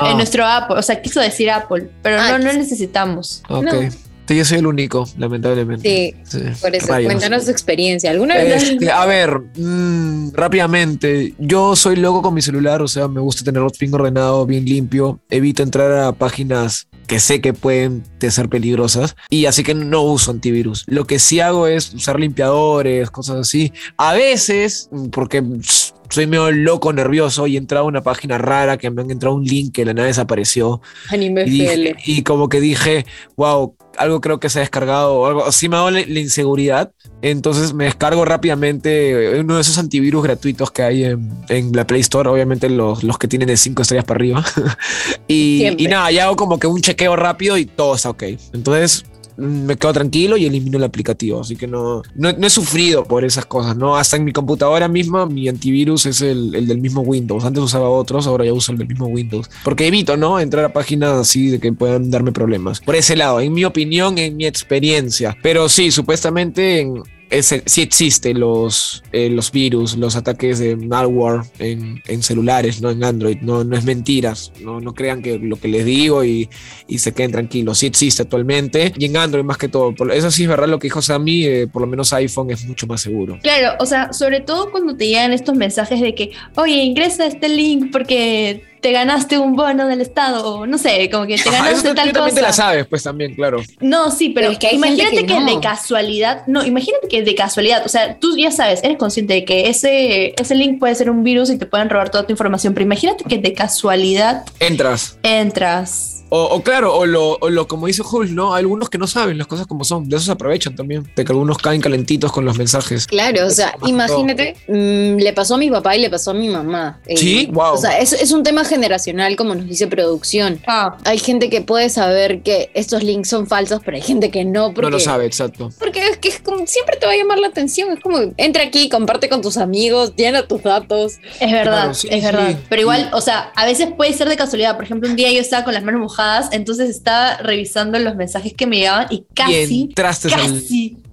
Ah. 0.00 0.12
En 0.12 0.16
nuestro 0.18 0.46
Apple, 0.46 0.78
o 0.78 0.82
sea, 0.82 1.02
quiso 1.02 1.20
decir 1.20 1.50
Apple, 1.50 1.90
pero 2.00 2.16
Ah, 2.20 2.38
no, 2.38 2.38
no 2.38 2.52
necesitamos. 2.52 3.42
Ok. 3.48 3.64
No. 3.64 4.09
Sí, 4.30 4.36
yo 4.36 4.44
soy 4.44 4.58
el 4.58 4.66
único, 4.68 5.08
lamentablemente. 5.18 6.14
Sí, 6.22 6.38
Por 6.60 6.72
eso, 6.76 6.86
Rayos. 6.86 7.06
cuéntanos 7.10 7.46
tu 7.46 7.50
experiencia. 7.50 8.12
¿Alguna 8.12 8.36
vez? 8.36 8.62
Este, 8.62 8.88
a 8.88 9.04
ver, 9.04 9.40
mm, 9.56 10.30
rápidamente, 10.34 11.34
yo 11.40 11.74
soy 11.74 11.96
loco 11.96 12.22
con 12.22 12.34
mi 12.34 12.40
celular, 12.40 12.80
o 12.80 12.86
sea, 12.86 13.08
me 13.08 13.20
gusta 13.20 13.42
tenerlo 13.42 13.72
bien 13.80 13.92
ordenado, 13.92 14.46
bien 14.46 14.64
limpio, 14.64 15.18
evito 15.30 15.64
entrar 15.64 15.90
a 15.90 16.12
páginas 16.12 16.86
que 17.08 17.18
sé 17.18 17.40
que 17.40 17.54
pueden 17.54 18.04
ser 18.20 18.48
peligrosas 18.48 19.16
y 19.30 19.46
así 19.46 19.64
que 19.64 19.74
no 19.74 20.02
uso 20.02 20.30
antivirus. 20.30 20.84
Lo 20.86 21.08
que 21.08 21.18
sí 21.18 21.40
hago 21.40 21.66
es 21.66 21.92
usar 21.92 22.20
limpiadores, 22.20 23.10
cosas 23.10 23.38
así. 23.38 23.72
A 23.96 24.12
veces, 24.12 24.88
mm, 24.92 25.06
porque 25.06 25.42
pss, 25.42 25.92
soy 26.10 26.26
medio 26.26 26.50
loco, 26.50 26.92
nervioso 26.92 27.46
y 27.46 27.54
he 27.54 27.58
entrado 27.58 27.84
a 27.86 27.88
una 27.88 28.02
página 28.02 28.36
rara 28.36 28.76
que 28.76 28.90
me 28.90 29.00
han 29.02 29.10
entrado 29.10 29.34
un 29.34 29.44
link 29.44 29.72
que 29.74 29.84
la 29.84 29.94
nada 29.94 30.08
desapareció 30.08 30.80
Anime 31.08 31.44
y, 31.46 31.50
dije- 31.50 31.94
y 32.04 32.22
como 32.22 32.48
que 32.48 32.60
dije, 32.60 33.06
wow, 33.36 33.74
algo 33.96 34.20
creo 34.20 34.38
que 34.40 34.48
se 34.48 34.58
ha 34.58 34.62
descargado 34.62 35.14
o 35.14 35.26
algo. 35.26 35.52
Sí 35.52 35.68
me 35.68 35.76
ha 35.76 35.78
dado 35.80 35.90
la, 35.90 36.00
la 36.06 36.20
inseguridad. 36.20 36.92
Entonces 37.22 37.74
me 37.74 37.84
descargo 37.84 38.24
rápidamente 38.24 39.38
uno 39.40 39.56
de 39.56 39.60
esos 39.60 39.76
antivirus 39.78 40.22
gratuitos 40.22 40.70
que 40.70 40.82
hay 40.82 41.04
en, 41.04 41.30
en 41.48 41.72
la 41.72 41.86
Play 41.86 42.00
Store, 42.00 42.28
obviamente 42.28 42.70
los, 42.70 43.02
los 43.04 43.18
que 43.18 43.28
tienen 43.28 43.48
de 43.48 43.56
5 43.56 43.82
estrellas 43.82 44.04
para 44.04 44.16
arriba. 44.18 44.44
y, 45.28 45.66
y 45.78 45.86
nada, 45.88 46.10
ya 46.10 46.24
hago 46.24 46.36
como 46.36 46.58
que 46.58 46.66
un 46.66 46.80
chequeo 46.80 47.16
rápido 47.16 47.56
y 47.58 47.66
todo 47.66 47.94
está 47.94 48.10
ok. 48.10 48.24
Entonces 48.52 49.04
me 49.40 49.76
quedo 49.76 49.92
tranquilo 49.92 50.36
y 50.36 50.46
elimino 50.46 50.78
el 50.78 50.84
aplicativo. 50.84 51.40
Así 51.40 51.56
que 51.56 51.66
no, 51.66 52.02
no, 52.14 52.28
he 52.28 52.50
sufrido 52.50 53.04
por 53.04 53.24
esas 53.24 53.46
cosas, 53.46 53.76
¿no? 53.76 53.96
Hasta 53.96 54.16
en 54.16 54.24
mi 54.24 54.32
computadora 54.32 54.88
misma, 54.88 55.26
mi 55.26 55.48
antivirus 55.48 56.06
es 56.06 56.20
el, 56.20 56.54
el 56.54 56.66
del 56.66 56.78
mismo 56.78 57.00
Windows. 57.02 57.44
Antes 57.44 57.62
usaba 57.62 57.88
otros, 57.88 58.26
ahora 58.26 58.44
ya 58.44 58.52
uso 58.52 58.72
el 58.72 58.78
del 58.78 58.88
mismo 58.88 59.06
Windows. 59.06 59.50
Porque 59.64 59.86
evito, 59.86 60.16
¿no? 60.16 60.38
Entrar 60.38 60.64
a 60.64 60.72
páginas 60.72 61.12
así 61.12 61.48
de 61.48 61.58
que 61.58 61.72
puedan 61.72 62.10
darme 62.10 62.32
problemas. 62.32 62.80
Por 62.80 62.96
ese 62.96 63.16
lado, 63.16 63.40
en 63.40 63.52
mi 63.52 63.64
opinión, 63.64 64.18
en 64.18 64.36
mi 64.36 64.46
experiencia. 64.46 65.36
Pero 65.42 65.68
sí, 65.68 65.90
supuestamente 65.90 66.80
en, 66.80 67.02
es- 67.30 67.62
sí 67.64 67.82
existe 67.82 68.34
los, 68.34 69.02
eh, 69.12 69.30
los 69.30 69.50
virus, 69.52 69.96
los 69.96 70.16
ataques 70.16 70.58
de 70.58 70.76
malware 70.76 71.42
en, 71.58 72.02
en 72.06 72.22
celulares, 72.22 72.80
no 72.82 72.90
en 72.90 73.02
Android. 73.04 73.38
No, 73.40 73.64
no 73.64 73.76
es 73.76 73.84
mentiras. 73.84 74.52
No, 74.60 74.80
no 74.80 74.92
crean 74.94 75.22
que 75.22 75.38
lo 75.38 75.56
que 75.56 75.68
les 75.68 75.84
digo 75.84 76.24
y, 76.24 76.48
y 76.88 76.98
se 76.98 77.12
queden 77.12 77.32
tranquilos. 77.32 77.78
Sí 77.78 77.86
existe 77.86 78.22
actualmente. 78.22 78.92
Y 78.98 79.06
en 79.06 79.16
Android 79.16 79.44
más 79.44 79.58
que 79.58 79.68
todo. 79.68 79.94
Por- 79.94 80.12
eso 80.12 80.30
sí 80.30 80.42
es 80.42 80.48
verdad 80.48 80.68
lo 80.68 80.78
que 80.78 80.86
dijo 80.88 81.00
Sammy. 81.02 81.44
eh, 81.46 81.66
por 81.66 81.82
lo 81.82 81.88
menos 81.88 82.12
iPhone 82.12 82.50
es 82.50 82.64
mucho 82.66 82.86
más 82.86 83.00
seguro. 83.00 83.38
Claro, 83.42 83.76
o 83.80 83.86
sea, 83.86 84.12
sobre 84.12 84.40
todo 84.40 84.70
cuando 84.70 84.96
te 84.96 85.06
llegan 85.06 85.32
estos 85.32 85.54
mensajes 85.54 86.00
de 86.00 86.14
que, 86.14 86.32
oye, 86.56 86.82
ingresa 86.82 87.26
este 87.26 87.48
link 87.48 87.90
porque 87.92 88.64
te 88.80 88.92
ganaste 88.92 89.38
un 89.38 89.56
bono 89.56 89.86
del 89.86 90.00
Estado, 90.00 90.54
o 90.54 90.66
no 90.66 90.78
sé, 90.78 91.10
como 91.10 91.26
que 91.26 91.34
te 91.36 91.40
eso 91.40 91.50
ganaste 91.50 91.94
tal 91.94 92.12
también 92.12 92.34
te 92.34 92.40
la 92.40 92.48
cosa. 92.48 92.62
sabes, 92.62 92.86
pues 92.86 93.02
también, 93.02 93.34
claro. 93.34 93.60
No, 93.80 94.10
sí, 94.10 94.30
pero, 94.30 94.46
Pero 94.48 94.52
es 94.52 94.58
que 94.58 94.66
hay 94.68 94.76
imagínate 94.76 95.16
que, 95.16 95.26
que 95.26 95.40
no. 95.40 95.46
de 95.46 95.60
casualidad, 95.60 96.46
no, 96.46 96.64
imagínate 96.64 97.08
que 97.08 97.22
de 97.22 97.34
casualidad, 97.34 97.84
o 97.84 97.88
sea, 97.88 98.18
tú 98.18 98.36
ya 98.36 98.50
sabes, 98.50 98.82
eres 98.82 98.96
consciente 98.96 99.34
de 99.34 99.44
que 99.44 99.68
ese, 99.68 100.34
ese 100.40 100.54
link 100.54 100.78
puede 100.78 100.94
ser 100.94 101.10
un 101.10 101.22
virus 101.22 101.50
y 101.50 101.58
te 101.58 101.66
pueden 101.66 101.90
robar 101.90 102.10
toda 102.10 102.24
tu 102.26 102.32
información, 102.32 102.74
pero 102.74 102.84
imagínate 102.84 103.24
que 103.24 103.38
de 103.38 103.52
casualidad 103.52 104.44
Entras. 104.60 105.18
entras. 105.22 106.19
O, 106.30 106.42
o 106.44 106.62
claro, 106.62 106.94
o 106.96 107.06
lo, 107.06 107.32
o 107.40 107.50
lo 107.50 107.66
como 107.68 107.86
dice 107.86 108.02
Hulk, 108.08 108.30
¿no? 108.30 108.54
Hay 108.54 108.60
algunos 108.60 108.88
que 108.88 108.98
no 108.98 109.06
saben 109.06 109.36
las 109.36 109.46
cosas 109.46 109.66
como 109.66 109.84
son. 109.84 110.08
De 110.08 110.16
eso 110.16 110.26
se 110.26 110.32
aprovechan 110.32 110.74
también. 110.76 111.10
De 111.16 111.24
que 111.24 111.32
algunos 111.32 111.58
caen 111.58 111.80
calentitos 111.80 112.32
con 112.32 112.44
los 112.44 112.56
mensajes. 112.56 113.06
Claro, 113.06 113.46
o 113.46 113.50
sea, 113.50 113.74
imagínate, 113.86 114.54
mm, 114.68 115.16
le 115.20 115.32
pasó 115.32 115.54
a 115.56 115.58
mi 115.58 115.70
papá 115.70 115.96
y 115.96 116.00
le 116.00 116.08
pasó 116.10 116.30
a 116.30 116.34
mi 116.34 116.48
mamá. 116.48 117.00
Eh, 117.06 117.16
Sí, 117.16 117.48
wow. 117.52 117.74
O 117.74 117.76
sea, 117.76 117.98
es, 117.98 118.12
es 118.12 118.32
un 118.32 118.42
tema 118.44 118.64
generacional, 118.64 119.34
como 119.36 119.54
nos 119.54 119.66
dice 119.66 119.86
producción. 119.88 120.60
Ah, 120.66 120.96
Hay 121.04 121.18
gente 121.18 121.50
que 121.50 121.60
puede 121.62 121.90
saber 121.90 122.42
que 122.42 122.70
estos 122.74 123.02
links 123.02 123.28
son 123.28 123.46
falsos, 123.46 123.80
pero 123.84 123.96
hay 123.96 124.02
gente 124.02 124.30
que 124.30 124.44
no. 124.44 124.68
Porque, 124.68 124.82
No 124.82 124.90
lo 124.90 125.00
sabe, 125.00 125.26
exacto. 125.26 125.70
Porque 125.80 126.06
es 126.06 126.16
que 126.18 126.28
es 126.28 126.40
como, 126.40 126.64
siempre 126.66 126.96
te 126.96 127.06
va 127.06 127.12
a 127.12 127.16
llamar 127.16 127.38
la 127.38 127.48
atención. 127.48 127.90
Es 127.90 128.00
como, 128.00 128.18
entra 128.36 128.62
aquí, 128.62 128.88
comparte 128.88 129.28
con 129.28 129.42
tus 129.42 129.56
amigos, 129.56 130.14
llena 130.16 130.46
tus 130.46 130.62
datos. 130.62 131.14
Es 131.40 131.50
verdad, 131.50 131.72
Claro, 131.80 131.94
sí, 131.94 132.08
es 132.10 132.22
verdad. 132.22 132.50
sí. 132.52 132.56
Pero 132.68 132.82
igual, 132.82 133.10
o 133.12 133.20
sea, 133.20 133.50
a 133.56 133.66
veces 133.66 133.88
puede 133.96 134.12
ser 134.12 134.28
de 134.28 134.36
casualidad. 134.36 134.76
Por 134.76 134.84
ejemplo, 134.84 135.08
un 135.10 135.16
día 135.16 135.32
yo 135.32 135.40
estaba 135.40 135.64
con 135.64 135.74
las 135.74 135.82
manos 135.82 136.00
mojadas 136.00 136.19
enojadas, 136.20 136.52
entonces 136.52 136.90
estaba 136.90 137.36
revisando 137.38 137.98
los 137.98 138.14
mensajes 138.16 138.52
que 138.54 138.66
me 138.66 138.76
llegaban 138.76 139.06
y 139.10 139.24
casi, 139.34 139.82
entraste 139.82 140.28
al- 140.34 140.60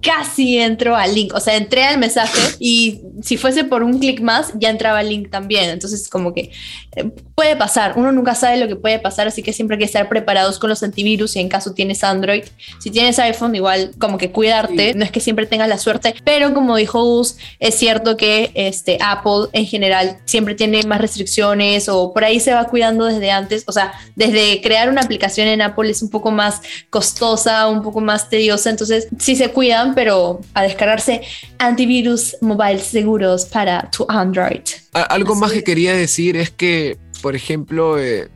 casi, 0.00 0.58
entro 0.58 0.96
al 0.96 1.14
link. 1.14 1.34
O 1.34 1.40
sea, 1.40 1.56
entré 1.56 1.84
al 1.84 1.98
mensaje 1.98 2.40
y 2.58 3.00
si 3.22 3.36
fuese 3.36 3.64
por 3.64 3.82
un 3.82 3.98
clic 3.98 4.20
más, 4.20 4.52
ya 4.54 4.70
entraba 4.70 5.00
al 5.00 5.08
link 5.08 5.30
también. 5.30 5.70
Entonces, 5.70 6.08
como 6.08 6.32
que 6.32 6.50
eh, 6.96 7.10
puede 7.34 7.56
pasar. 7.56 7.94
Uno 7.96 8.12
nunca 8.12 8.34
sabe 8.34 8.58
lo 8.58 8.68
que 8.68 8.76
puede 8.76 8.98
pasar, 8.98 9.28
así 9.28 9.42
que 9.42 9.52
siempre 9.52 9.74
hay 9.76 9.78
que 9.80 9.84
estar 9.84 10.08
preparados 10.08 10.58
con 10.58 10.70
los 10.70 10.82
antivirus 10.82 11.36
y 11.36 11.40
en 11.40 11.48
caso 11.48 11.72
tienes 11.72 12.04
Android. 12.04 12.44
Si 12.78 12.90
tienes 12.90 13.18
iPhone, 13.18 13.54
igual 13.54 13.92
como 13.98 14.18
que 14.18 14.30
cuidarte. 14.30 14.94
No 14.94 15.04
es 15.04 15.10
que 15.10 15.20
siempre 15.20 15.46
tengas 15.46 15.68
la 15.68 15.78
suerte, 15.78 16.14
pero 16.24 16.54
como 16.54 16.76
dijo 16.76 17.04
Gus, 17.04 17.36
es 17.58 17.74
cierto 17.74 18.16
que 18.16 18.50
este, 18.54 18.98
Apple 19.00 19.48
en 19.52 19.66
general 19.66 20.18
siempre 20.24 20.54
tiene 20.54 20.82
más 20.84 21.00
restricciones 21.00 21.88
o 21.88 22.12
por 22.12 22.24
ahí 22.24 22.40
se 22.40 22.54
va 22.54 22.64
cuidando 22.64 23.04
desde 23.04 23.30
antes. 23.30 23.64
O 23.66 23.72
sea, 23.72 23.92
desde 24.16 24.60
crear 24.60 24.88
una 24.88 25.02
aplicación 25.02 25.48
en 25.48 25.62
Apple 25.62 25.90
es 25.90 26.02
un 26.02 26.10
poco 26.10 26.30
más 26.30 26.60
costosa, 26.90 27.68
un 27.68 27.82
poco 27.82 28.00
más 28.00 28.28
tediosa. 28.28 28.70
Entonces, 28.70 29.08
sí 29.18 29.36
se 29.36 29.50
cuidan, 29.50 29.87
pero 29.94 30.40
a 30.54 30.62
descargarse 30.62 31.22
antivirus 31.58 32.36
mobile 32.40 32.78
seguros 32.78 33.44
para 33.46 33.90
tu 33.90 34.06
Android. 34.08 34.62
A- 34.92 35.02
Algo 35.02 35.34
más 35.34 35.52
que 35.52 35.64
quería 35.64 35.94
decir 35.94 36.36
es 36.36 36.50
que, 36.50 36.96
por 37.22 37.34
ejemplo, 37.36 37.98
eh, 37.98 38.28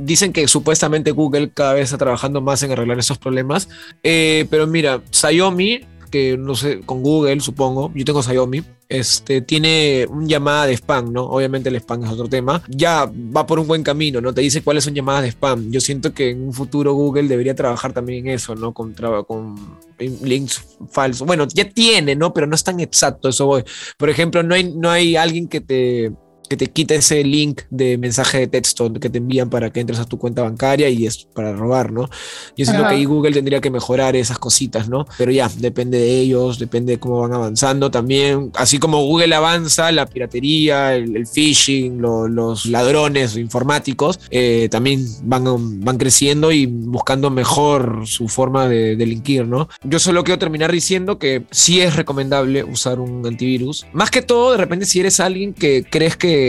dicen 0.00 0.32
que 0.32 0.48
supuestamente 0.48 1.10
Google 1.12 1.50
cada 1.52 1.74
vez 1.74 1.84
está 1.84 1.98
trabajando 1.98 2.40
más 2.40 2.62
en 2.62 2.72
arreglar 2.72 2.98
esos 2.98 3.18
problemas, 3.18 3.68
eh, 4.02 4.46
pero 4.50 4.66
mira, 4.66 5.02
Xiaomi, 5.10 5.86
que 6.10 6.36
no 6.36 6.54
sé, 6.54 6.80
con 6.80 7.02
Google 7.02 7.40
supongo, 7.40 7.90
yo 7.94 8.04
tengo 8.04 8.22
Xiaomi, 8.22 8.62
este, 8.92 9.40
tiene 9.40 10.06
un 10.10 10.28
llamada 10.28 10.66
de 10.66 10.74
spam, 10.74 11.12
¿no? 11.12 11.24
Obviamente 11.24 11.70
el 11.70 11.76
spam 11.76 12.04
es 12.04 12.10
otro 12.10 12.28
tema, 12.28 12.62
ya 12.68 13.10
va 13.34 13.46
por 13.46 13.58
un 13.58 13.66
buen 13.66 13.82
camino, 13.82 14.20
¿no? 14.20 14.34
Te 14.34 14.42
dice 14.42 14.62
cuáles 14.62 14.84
son 14.84 14.94
llamadas 14.94 15.22
de 15.22 15.28
spam. 15.28 15.70
Yo 15.70 15.80
siento 15.80 16.12
que 16.12 16.30
en 16.30 16.42
un 16.42 16.52
futuro 16.52 16.92
Google 16.92 17.26
debería 17.26 17.54
trabajar 17.54 17.94
también 17.94 18.26
en 18.26 18.34
eso, 18.34 18.54
¿no? 18.54 18.74
Con, 18.74 18.94
con 19.26 19.56
links 19.98 20.62
falsos. 20.90 21.26
Bueno, 21.26 21.48
ya 21.48 21.68
tiene, 21.70 22.14
¿no? 22.14 22.34
Pero 22.34 22.46
no 22.46 22.54
es 22.54 22.64
tan 22.64 22.80
exacto, 22.80 23.30
eso 23.30 23.46
voy. 23.46 23.64
Por 23.96 24.10
ejemplo, 24.10 24.42
no 24.42 24.54
hay, 24.54 24.74
no 24.74 24.90
hay 24.90 25.16
alguien 25.16 25.48
que 25.48 25.62
te, 25.62 26.12
que 26.52 26.56
te 26.58 26.66
quita 26.66 26.94
ese 26.94 27.24
link 27.24 27.62
de 27.70 27.96
mensaje 27.96 28.40
de 28.40 28.46
texto 28.46 28.92
que 28.92 29.08
te 29.08 29.16
envían 29.16 29.48
para 29.48 29.70
que 29.72 29.80
entres 29.80 29.98
a 29.98 30.04
tu 30.04 30.18
cuenta 30.18 30.42
bancaria 30.42 30.90
y 30.90 31.06
es 31.06 31.24
para 31.32 31.54
robar, 31.54 31.90
¿no? 31.92 32.10
Yo 32.58 32.66
siento 32.66 32.82
Ajá. 32.82 32.90
que 32.90 32.96
ahí 32.96 33.06
Google 33.06 33.32
tendría 33.32 33.62
que 33.62 33.70
mejorar 33.70 34.16
esas 34.16 34.38
cositas, 34.38 34.86
¿no? 34.86 35.06
Pero 35.16 35.32
ya, 35.32 35.50
depende 35.56 35.96
de 35.98 36.20
ellos, 36.20 36.58
depende 36.58 36.92
de 36.92 36.98
cómo 36.98 37.20
van 37.20 37.32
avanzando 37.32 37.90
también. 37.90 38.50
Así 38.54 38.78
como 38.78 39.02
Google 39.06 39.34
avanza, 39.34 39.90
la 39.92 40.04
piratería, 40.04 40.94
el, 40.94 41.16
el 41.16 41.26
phishing, 41.26 42.02
lo- 42.02 42.28
los 42.28 42.66
ladrones 42.66 43.36
informáticos 43.38 44.20
eh, 44.30 44.68
también 44.70 45.06
van, 45.22 45.80
van 45.80 45.96
creciendo 45.96 46.52
y 46.52 46.66
buscando 46.66 47.30
mejor 47.30 48.02
su 48.06 48.28
forma 48.28 48.68
de 48.68 48.94
delinquir, 48.96 49.46
¿no? 49.46 49.70
Yo 49.84 49.98
solo 49.98 50.22
quiero 50.22 50.38
terminar 50.38 50.70
diciendo 50.70 51.18
que 51.18 51.44
sí 51.50 51.80
es 51.80 51.96
recomendable 51.96 52.62
usar 52.62 53.00
un 53.00 53.26
antivirus. 53.26 53.86
Más 53.94 54.10
que 54.10 54.20
todo, 54.20 54.50
de 54.52 54.58
repente, 54.58 54.84
si 54.84 55.00
eres 55.00 55.18
alguien 55.18 55.54
que 55.54 55.84
crees 55.88 56.16
que 56.18 56.41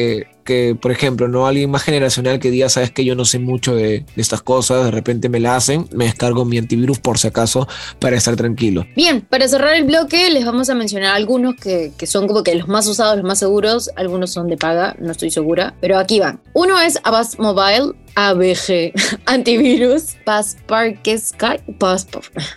que, 0.43 0.75
por 0.75 0.91
ejemplo, 0.91 1.27
no 1.29 1.47
alguien 1.47 1.69
más 1.71 1.83
generacional 1.83 2.39
que 2.39 2.51
diga, 2.51 2.67
sabes 2.67 2.91
que 2.91 3.05
yo 3.05 3.15
no 3.15 3.23
sé 3.23 3.39
mucho 3.39 3.75
de, 3.75 3.99
de 4.15 4.21
estas 4.21 4.41
cosas, 4.41 4.83
de 4.83 4.91
repente 4.91 5.29
me 5.29 5.39
la 5.39 5.55
hacen, 5.55 5.87
me 5.93 6.03
descargo 6.05 6.43
mi 6.43 6.57
antivirus 6.57 6.99
por 6.99 7.17
si 7.17 7.27
acaso 7.27 7.65
para 7.99 8.17
estar 8.17 8.35
tranquilo. 8.35 8.85
Bien, 8.95 9.21
para 9.21 9.47
cerrar 9.47 9.75
el 9.75 9.85
bloque 9.85 10.29
les 10.31 10.43
vamos 10.45 10.69
a 10.69 10.75
mencionar 10.75 11.15
algunos 11.15 11.55
que, 11.55 11.93
que 11.97 12.07
son 12.07 12.27
como 12.27 12.43
que 12.43 12.55
los 12.55 12.67
más 12.67 12.85
usados, 12.87 13.15
los 13.15 13.25
más 13.25 13.39
seguros. 13.39 13.89
Algunos 13.95 14.31
son 14.31 14.47
de 14.49 14.57
paga, 14.57 14.95
no 14.99 15.11
estoy 15.11 15.31
segura, 15.31 15.75
pero 15.79 15.97
aquí 15.97 16.19
van. 16.19 16.41
Uno 16.53 16.77
es 16.81 16.99
Avast 17.05 17.39
Mobile, 17.39 17.93
ABG, 18.15 18.91
antivirus, 19.25 20.15
Kaspersky, 20.25 21.15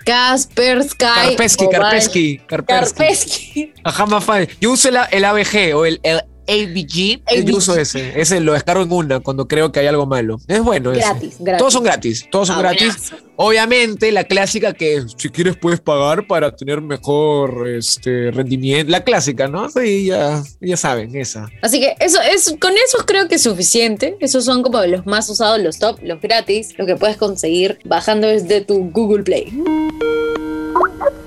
Kaspersky. 0.05 0.97
Karpesky, 1.07 1.69
Karpesky. 1.69 2.39
Karpesky. 2.49 3.73
Ajá, 3.85 4.07
más 4.07 4.25
fácil. 4.25 4.49
Yo 4.61 4.73
uso 4.73 4.91
la- 4.91 5.05
el 5.05 5.25
ABG 5.25 5.75
o 5.75 5.87
el, 5.87 6.01
el 6.03 6.21
ABG. 6.49 7.23
ABG. 7.27 7.45
Yo 7.45 7.57
uso 7.57 7.77
ese. 7.77 8.19
Ese 8.21 8.41
lo 8.41 8.53
descargo 8.53 8.83
en 8.83 8.93
una 8.93 9.21
cuando 9.21 9.47
creo 9.49 9.73
que 9.73 9.81
hay 9.81 9.87
algo 9.87 10.07
malo. 10.07 10.39
Es 10.49 10.63
bueno 10.63 10.93
ese. 10.93 11.01
Gratis. 11.01 11.39
Todos 11.59 11.73
son 11.73 11.85
gratis. 11.85 12.27
Todos 12.31 12.49
son 12.49 12.57
Ah, 12.57 12.61
gratis. 12.61 13.13
Obviamente, 13.37 14.11
la 14.13 14.25
clásica 14.25 14.73
que 14.73 15.03
si 15.17 15.29
quieres 15.29 15.57
puedes 15.57 15.81
pagar 15.81 16.27
para 16.27 16.57
tener 16.57 16.81
mejor 16.81 17.69
este, 17.69 18.31
rendimiento. 18.31 18.91
La 18.91 19.05
clásica, 19.05 19.47
¿no? 19.47 19.69
Sí, 19.69 20.07
ya, 20.07 20.43
ya 20.61 20.77
saben, 20.77 21.15
esa. 21.17 21.49
Así 21.63 21.81
que 21.81 21.95
eso 22.01 22.19
es, 22.23 22.55
con 22.59 22.73
eso 22.73 23.05
creo 23.07 23.29
que 23.29 23.35
es 23.35 23.43
suficiente. 23.43 24.17
Esos 24.21 24.45
son 24.45 24.63
como 24.63 24.81
los 24.87 25.05
más 25.07 25.29
usados, 25.29 25.61
los 25.61 25.79
top, 25.79 25.99
los 26.03 26.21
gratis, 26.21 26.75
lo 26.79 26.87
que 26.87 26.97
puedes 26.97 27.17
conseguir 27.19 27.79
bajando 27.85 28.27
desde 28.27 28.63
tu 28.63 28.91
Google 28.91 29.23
Play. 29.23 29.53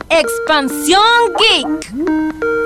Expansión 0.09 1.01
Geek. 1.37 2.58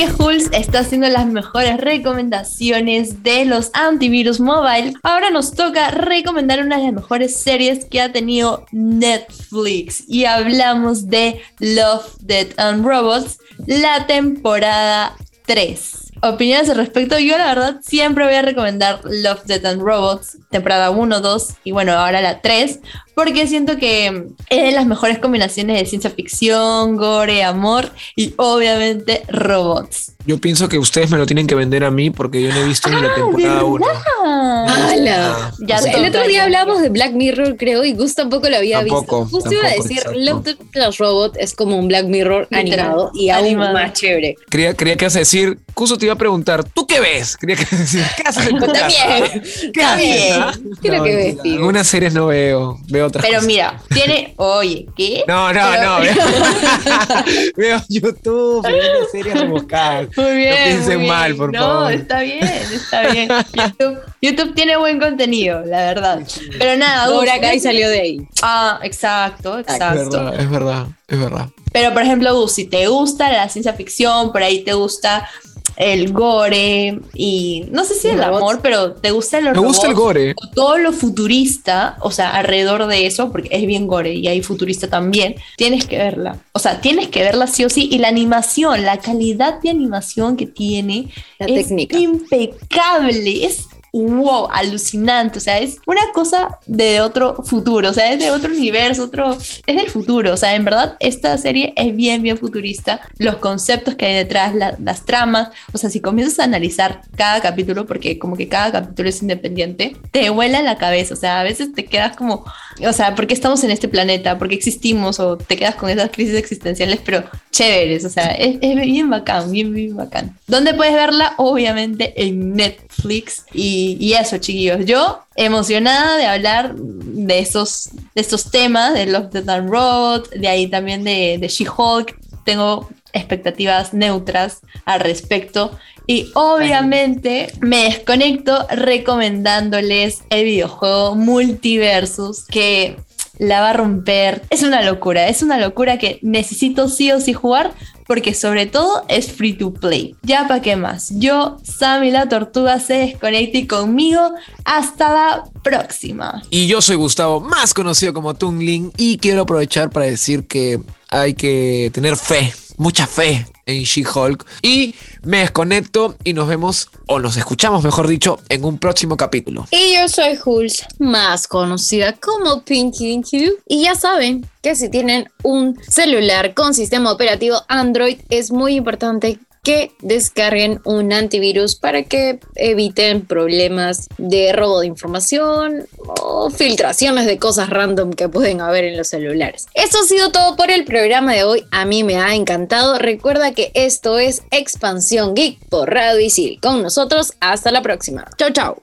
Que 0.00 0.08
Hulz 0.22 0.48
está 0.52 0.78
haciendo 0.78 1.08
las 1.08 1.26
mejores 1.26 1.76
recomendaciones 1.76 3.22
de 3.22 3.44
los 3.44 3.70
antivirus 3.74 4.40
mobile, 4.40 4.94
ahora 5.02 5.28
nos 5.28 5.52
toca 5.52 5.90
recomendar 5.90 6.64
una 6.64 6.78
de 6.78 6.84
las 6.84 6.94
mejores 6.94 7.36
series 7.36 7.84
que 7.84 8.00
ha 8.00 8.10
tenido 8.10 8.64
Netflix. 8.72 10.04
Y 10.08 10.24
hablamos 10.24 11.10
de 11.10 11.42
Love, 11.58 12.16
Death 12.20 12.58
and 12.58 12.82
Robots, 12.82 13.40
la 13.66 14.06
temporada 14.06 15.16
3. 15.44 16.09
Opiniones 16.22 16.68
al 16.68 16.76
respecto, 16.76 17.18
yo 17.18 17.38
la 17.38 17.46
verdad 17.46 17.76
siempre 17.82 18.24
voy 18.24 18.34
a 18.34 18.42
recomendar 18.42 19.00
Love, 19.04 19.44
Death 19.44 19.64
and 19.64 19.80
Robots, 19.80 20.36
temporada 20.50 20.90
1, 20.90 21.20
2 21.20 21.48
y 21.64 21.72
bueno, 21.72 21.92
ahora 21.92 22.20
la 22.20 22.40
3, 22.42 22.80
porque 23.14 23.46
siento 23.46 23.76
que 23.78 24.24
es 24.50 24.62
de 24.62 24.72
las 24.72 24.86
mejores 24.86 25.18
combinaciones 25.18 25.78
de 25.78 25.86
ciencia 25.86 26.10
ficción, 26.10 26.96
gore, 26.96 27.42
amor 27.42 27.90
y 28.16 28.34
obviamente 28.36 29.22
robots. 29.28 30.12
Yo 30.26 30.38
pienso 30.38 30.68
que 30.68 30.78
ustedes 30.78 31.10
me 31.10 31.16
lo 31.16 31.24
tienen 31.26 31.46
que 31.46 31.54
vender 31.54 31.82
a 31.82 31.90
mí 31.90 32.10
porque 32.10 32.42
yo 32.42 32.50
no 32.52 32.60
he 32.60 32.64
visto 32.64 32.90
ni 32.90 33.00
la 33.00 33.14
temporada 33.14 33.64
1. 33.64 33.86
Ah, 34.22 34.66
¡Hala! 34.90 35.52
ya 35.66 35.78
O 35.78 35.82
sea, 35.82 35.92
el 35.92 36.06
otro 36.08 36.22
día 36.26 36.38
ya. 36.38 36.44
hablamos 36.44 36.82
de 36.82 36.90
Black 36.90 37.12
Mirror, 37.12 37.56
creo, 37.56 37.84
y 37.84 37.94
Gus 37.94 38.14
tampoco 38.14 38.48
lo 38.50 38.56
había 38.58 38.80
Tampoco, 38.80 39.22
visto. 39.24 39.36
Justo 39.38 39.54
iba 39.54 39.66
a 39.66 39.72
decir, 39.72 39.98
exacto. 39.98 40.18
Love 40.18 40.44
Death 40.44 40.58
Plus 40.70 40.98
Robot 40.98 41.36
es 41.38 41.54
como 41.54 41.78
un 41.78 41.88
Black 41.88 42.04
Mirror 42.06 42.48
animado 42.50 43.10
y 43.14 43.30
aún 43.30 43.46
animado. 43.46 43.72
más 43.72 43.92
chévere. 43.94 44.36
Creía, 44.50 44.74
creía 44.74 44.96
que 44.96 45.04
ibas 45.06 45.16
a 45.16 45.20
decir, 45.20 45.58
Cuso 45.80 45.96
te 45.96 46.04
iba 46.04 46.12
a 46.12 46.18
preguntar, 46.18 46.62
¿tú 46.62 46.86
qué 46.86 47.00
ves? 47.00 47.36
Creía 47.40 47.56
que 47.56 47.74
decir, 47.74 48.04
¿qué 48.14 48.22
haces 48.26 48.48
en 48.48 48.58
tu 48.58 48.66
casa? 48.66 48.98
También. 49.08 49.42
¿Qué 49.72 49.82
haces? 49.82 50.32
ah? 50.34 50.52
¿Qué 50.82 50.88
es 50.88 50.94
lo 50.94 51.02
que 51.02 51.16
ves, 51.16 51.42
tío? 51.42 51.54
Algunas 51.54 51.86
series 51.86 52.12
no 52.12 52.26
veo, 52.26 52.78
veo 52.88 53.06
otras 53.06 53.24
Pero 53.24 53.36
cosas. 53.36 53.46
mira, 53.46 53.82
tiene. 53.88 54.34
Oye, 54.36 54.86
¿qué? 54.94 55.24
No, 55.26 55.50
no, 55.54 55.60
Pero- 55.70 55.82
no. 55.82 56.00
Veo, 56.00 56.14
veo 57.56 57.82
YouTube, 57.88 58.62
veo 58.62 59.08
series 59.10 59.40
rebuscadas. 59.40 60.08
Muy 60.18 60.36
bien. 60.36 60.50
No 60.50 60.64
piensen 60.66 60.86
muy 60.86 60.96
bien. 60.96 61.08
mal, 61.08 61.34
por 61.36 61.50
no, 61.50 61.60
favor. 61.60 61.92
está 61.92 62.20
bien, 62.20 62.42
está 62.74 63.06
bien. 63.08 63.28
YouTube, 63.54 63.98
YouTube 64.20 64.54
tiene 64.54 64.76
buen 64.76 65.00
contenido, 65.00 65.64
la 65.64 65.78
verdad. 65.78 66.20
Pero 66.58 66.76
nada, 66.76 67.06
Gus, 67.06 67.20
Cobra 67.20 67.40
Kai 67.40 67.58
salió 67.58 67.88
de 67.88 68.00
ahí. 68.02 68.18
Ah, 68.42 68.80
exacto, 68.82 69.58
Es 69.58 69.66
exacto. 69.66 70.10
verdad, 70.10 70.40
es 70.40 70.50
verdad, 70.50 70.86
es 71.08 71.18
verdad. 71.18 71.48
Pero 71.72 71.92
por 71.94 72.02
ejemplo, 72.02 72.34
Gus, 72.34 72.52
si 72.52 72.64
te 72.66 72.86
gusta 72.88 73.30
la 73.32 73.48
ciencia 73.48 73.72
ficción, 73.72 74.32
por 74.32 74.42
ahí 74.42 74.64
te 74.64 74.72
gusta 74.74 75.28
el 75.76 76.12
gore 76.12 77.00
y 77.14 77.64
no 77.70 77.84
sé 77.84 77.94
si 77.94 78.08
el 78.08 78.18
robots. 78.18 78.36
amor, 78.42 78.60
pero 78.62 78.92
te 78.92 79.10
gusta 79.10 79.40
los 79.40 79.54
Me 79.54 79.60
gusta 79.66 79.86
el 79.88 79.94
gore. 79.94 80.34
o 80.36 80.48
todo 80.54 80.78
lo 80.78 80.92
futurista, 80.92 81.96
o 82.00 82.10
sea, 82.10 82.30
alrededor 82.30 82.86
de 82.86 83.06
eso, 83.06 83.30
porque 83.32 83.48
es 83.52 83.66
bien 83.66 83.86
gore 83.86 84.14
y 84.14 84.26
hay 84.28 84.42
futurista 84.42 84.88
también, 84.88 85.36
tienes 85.56 85.86
que 85.86 85.96
verla. 85.98 86.38
O 86.52 86.58
sea, 86.58 86.80
tienes 86.80 87.08
que 87.08 87.22
verla 87.22 87.46
sí 87.46 87.64
o 87.64 87.70
sí. 87.70 87.88
Y 87.90 87.98
la 87.98 88.08
animación, 88.08 88.84
la 88.84 88.98
calidad 88.98 89.60
de 89.60 89.70
animación 89.70 90.36
que 90.36 90.46
tiene 90.46 91.08
La 91.38 91.46
es 91.46 91.68
técnica. 91.68 91.98
impecable. 91.98 93.44
Es 93.46 93.66
wow, 93.92 94.48
alucinante. 94.52 95.38
O 95.38 95.40
sea, 95.42 95.58
es 95.58 95.78
una 95.86 96.00
cosa 96.12 96.58
de 96.66 97.00
otro 97.00 97.36
futuro. 97.44 97.90
O 97.90 97.92
sea, 97.92 98.12
es 98.12 98.18
de 98.18 98.30
otro 98.30 98.52
universo, 98.52 99.04
otro. 99.04 99.32
Es 99.66 99.76
del 99.76 99.88
futuro. 99.90 100.32
O 100.32 100.36
sea, 100.36 100.54
en 100.54 100.64
verdad, 100.64 100.96
esta 101.00 101.36
serie 101.38 101.72
es 101.76 101.94
bien, 101.94 102.22
bien 102.22 102.38
futurista. 102.38 103.00
Los 103.18 103.36
conceptos 103.36 103.94
que 103.94 104.06
hay 104.06 104.14
detrás, 104.14 104.54
la- 104.54 104.76
las 104.82 105.04
tramas. 105.04 105.48
O 105.72 105.78
sea, 105.78 105.90
si 105.90 106.00
comienzas 106.00 106.38
a 106.38 106.44
analizar 106.44 107.02
cada 107.16 107.40
capítulo, 107.40 107.86
porque 107.86 108.18
como 108.18 108.36
que 108.36 108.48
cada 108.48 108.72
capítulo 108.72 109.08
es 109.08 109.22
independiente, 109.22 109.96
te 110.10 110.30
vuela 110.30 110.62
la 110.62 110.78
cabeza. 110.78 111.14
O 111.14 111.16
sea, 111.16 111.40
a 111.40 111.42
veces 111.44 111.72
te 111.72 111.84
quedas 111.84 112.16
como. 112.16 112.44
O 112.86 112.92
sea, 112.92 113.14
¿por 113.14 113.26
qué 113.26 113.34
estamos 113.34 113.62
en 113.64 113.70
este 113.70 113.88
planeta? 113.88 114.38
¿Por 114.38 114.48
qué 114.48 114.54
existimos? 114.54 115.20
O 115.20 115.36
te 115.36 115.56
quedas 115.56 115.74
con 115.74 115.90
esas 115.90 116.10
crisis 116.10 116.34
existenciales, 116.36 117.00
pero 117.04 117.24
chéveres. 117.50 118.04
O 118.04 118.10
sea, 118.10 118.26
es, 118.32 118.60
bien 118.60 119.10
bacán, 119.10 119.50
bien, 119.50 119.72
bien 119.72 119.96
bacán. 119.96 120.36
¿Dónde 120.46 120.74
puedes 120.74 120.94
verla? 120.94 121.34
Obviamente 121.36 122.12
en 122.24 122.54
Netflix. 122.54 123.44
Y, 123.52 124.12
eso, 124.12 124.38
chiquillos. 124.38 124.84
Yo 124.86 125.20
emocionada 125.36 126.16
de 126.16 126.26
hablar 126.26 126.74
de 126.74 127.38
estos, 127.38 127.90
de 128.14 128.24
temas, 128.50 128.94
de 128.94 129.06
Love, 129.06 129.30
Death 129.30 129.48
and 129.48 129.70
Robots, 129.70 130.30
de 130.30 130.48
ahí 130.48 130.66
también 130.66 131.04
de, 131.04 131.38
de 131.40 131.48
She-Hulk. 131.48 132.16
Tengo 132.44 132.88
expectativas 133.12 133.92
neutras 133.92 134.60
al 134.84 135.00
respecto. 135.00 135.78
Y 136.06 136.30
obviamente 136.34 137.52
me 137.60 137.84
desconecto 137.84 138.66
recomendándoles 138.68 140.22
el 140.30 140.44
videojuego 140.44 141.14
Multiversus 141.14 142.46
que 142.46 142.96
la 143.40 143.62
va 143.62 143.70
a 143.70 143.72
romper. 143.72 144.42
Es 144.50 144.62
una 144.62 144.82
locura, 144.82 145.28
es 145.28 145.42
una 145.42 145.58
locura 145.58 145.98
que 145.98 146.20
necesito 146.22 146.88
sí 146.88 147.10
o 147.10 147.20
sí 147.20 147.32
jugar 147.32 147.72
porque 148.06 148.34
sobre 148.34 148.66
todo 148.66 149.04
es 149.08 149.32
free 149.32 149.54
to 149.54 149.72
play. 149.72 150.14
Ya 150.22 150.46
para 150.46 150.60
qué 150.60 150.76
más. 150.76 151.10
Yo, 151.14 151.56
Sammy 151.62 152.10
la 152.10 152.28
Tortuga, 152.28 152.78
se 152.80 152.94
desconecta 152.94 153.58
y 153.58 153.66
conmigo. 153.66 154.20
Hasta 154.64 155.12
la 155.12 155.44
próxima. 155.62 156.42
Y 156.50 156.66
yo 156.66 156.82
soy 156.82 156.96
Gustavo, 156.96 157.40
más 157.40 157.72
conocido 157.72 158.12
como 158.12 158.34
Tungling, 158.34 158.92
y 158.96 159.16
quiero 159.18 159.42
aprovechar 159.42 159.90
para 159.90 160.06
decir 160.06 160.46
que 160.46 160.80
hay 161.08 161.34
que 161.34 161.90
tener 161.94 162.16
fe, 162.16 162.52
mucha 162.76 163.06
fe 163.06 163.46
She-Hulk. 163.70 164.44
Y 164.62 164.94
me 165.22 165.38
desconecto 165.38 166.16
y 166.24 166.32
nos 166.32 166.48
vemos, 166.48 166.90
o 167.06 167.18
nos 167.18 167.36
escuchamos, 167.36 167.84
mejor 167.84 168.08
dicho, 168.08 168.38
en 168.48 168.64
un 168.64 168.78
próximo 168.78 169.16
capítulo. 169.16 169.66
Y 169.70 169.94
yo 169.94 170.08
soy 170.08 170.38
Hulz, 170.44 170.84
más 170.98 171.46
conocida 171.46 172.12
como 172.14 172.62
Pinky 172.62 173.06
Dinky. 173.06 173.52
Y 173.66 173.84
ya 173.84 173.94
saben 173.94 174.46
que 174.62 174.74
si 174.74 174.88
tienen 174.88 175.30
un 175.42 175.78
celular 175.88 176.54
con 176.54 176.74
sistema 176.74 177.12
operativo 177.12 177.62
Android, 177.68 178.18
es 178.28 178.50
muy 178.50 178.76
importante 178.76 179.38
que 179.62 179.92
descarguen 180.00 180.80
un 180.84 181.12
antivirus 181.12 181.76
para 181.76 182.02
que 182.04 182.40
eviten 182.54 183.26
problemas 183.26 184.08
de 184.18 184.52
robo 184.52 184.80
de 184.80 184.86
información 184.86 185.86
o 185.98 186.50
filtraciones 186.50 187.26
de 187.26 187.38
cosas 187.38 187.70
random 187.70 188.12
que 188.12 188.28
pueden 188.28 188.60
haber 188.60 188.84
en 188.84 188.96
los 188.96 189.08
celulares. 189.08 189.66
Esto 189.74 189.98
ha 190.02 190.06
sido 190.06 190.30
todo 190.32 190.56
por 190.56 190.70
el 190.70 190.84
programa 190.84 191.34
de 191.34 191.44
hoy. 191.44 191.64
A 191.70 191.84
mí 191.84 192.04
me 192.04 192.16
ha 192.16 192.34
encantado. 192.34 192.98
Recuerda 192.98 193.52
que 193.52 193.70
esto 193.74 194.18
es 194.18 194.42
Expansión 194.50 195.34
Geek 195.34 195.58
por 195.68 195.90
Radio 195.90 196.20
Isil. 196.20 196.58
Con 196.60 196.82
nosotros, 196.82 197.34
hasta 197.40 197.70
la 197.70 197.82
próxima. 197.82 198.26
Chao, 198.36 198.50
chao. 198.50 198.82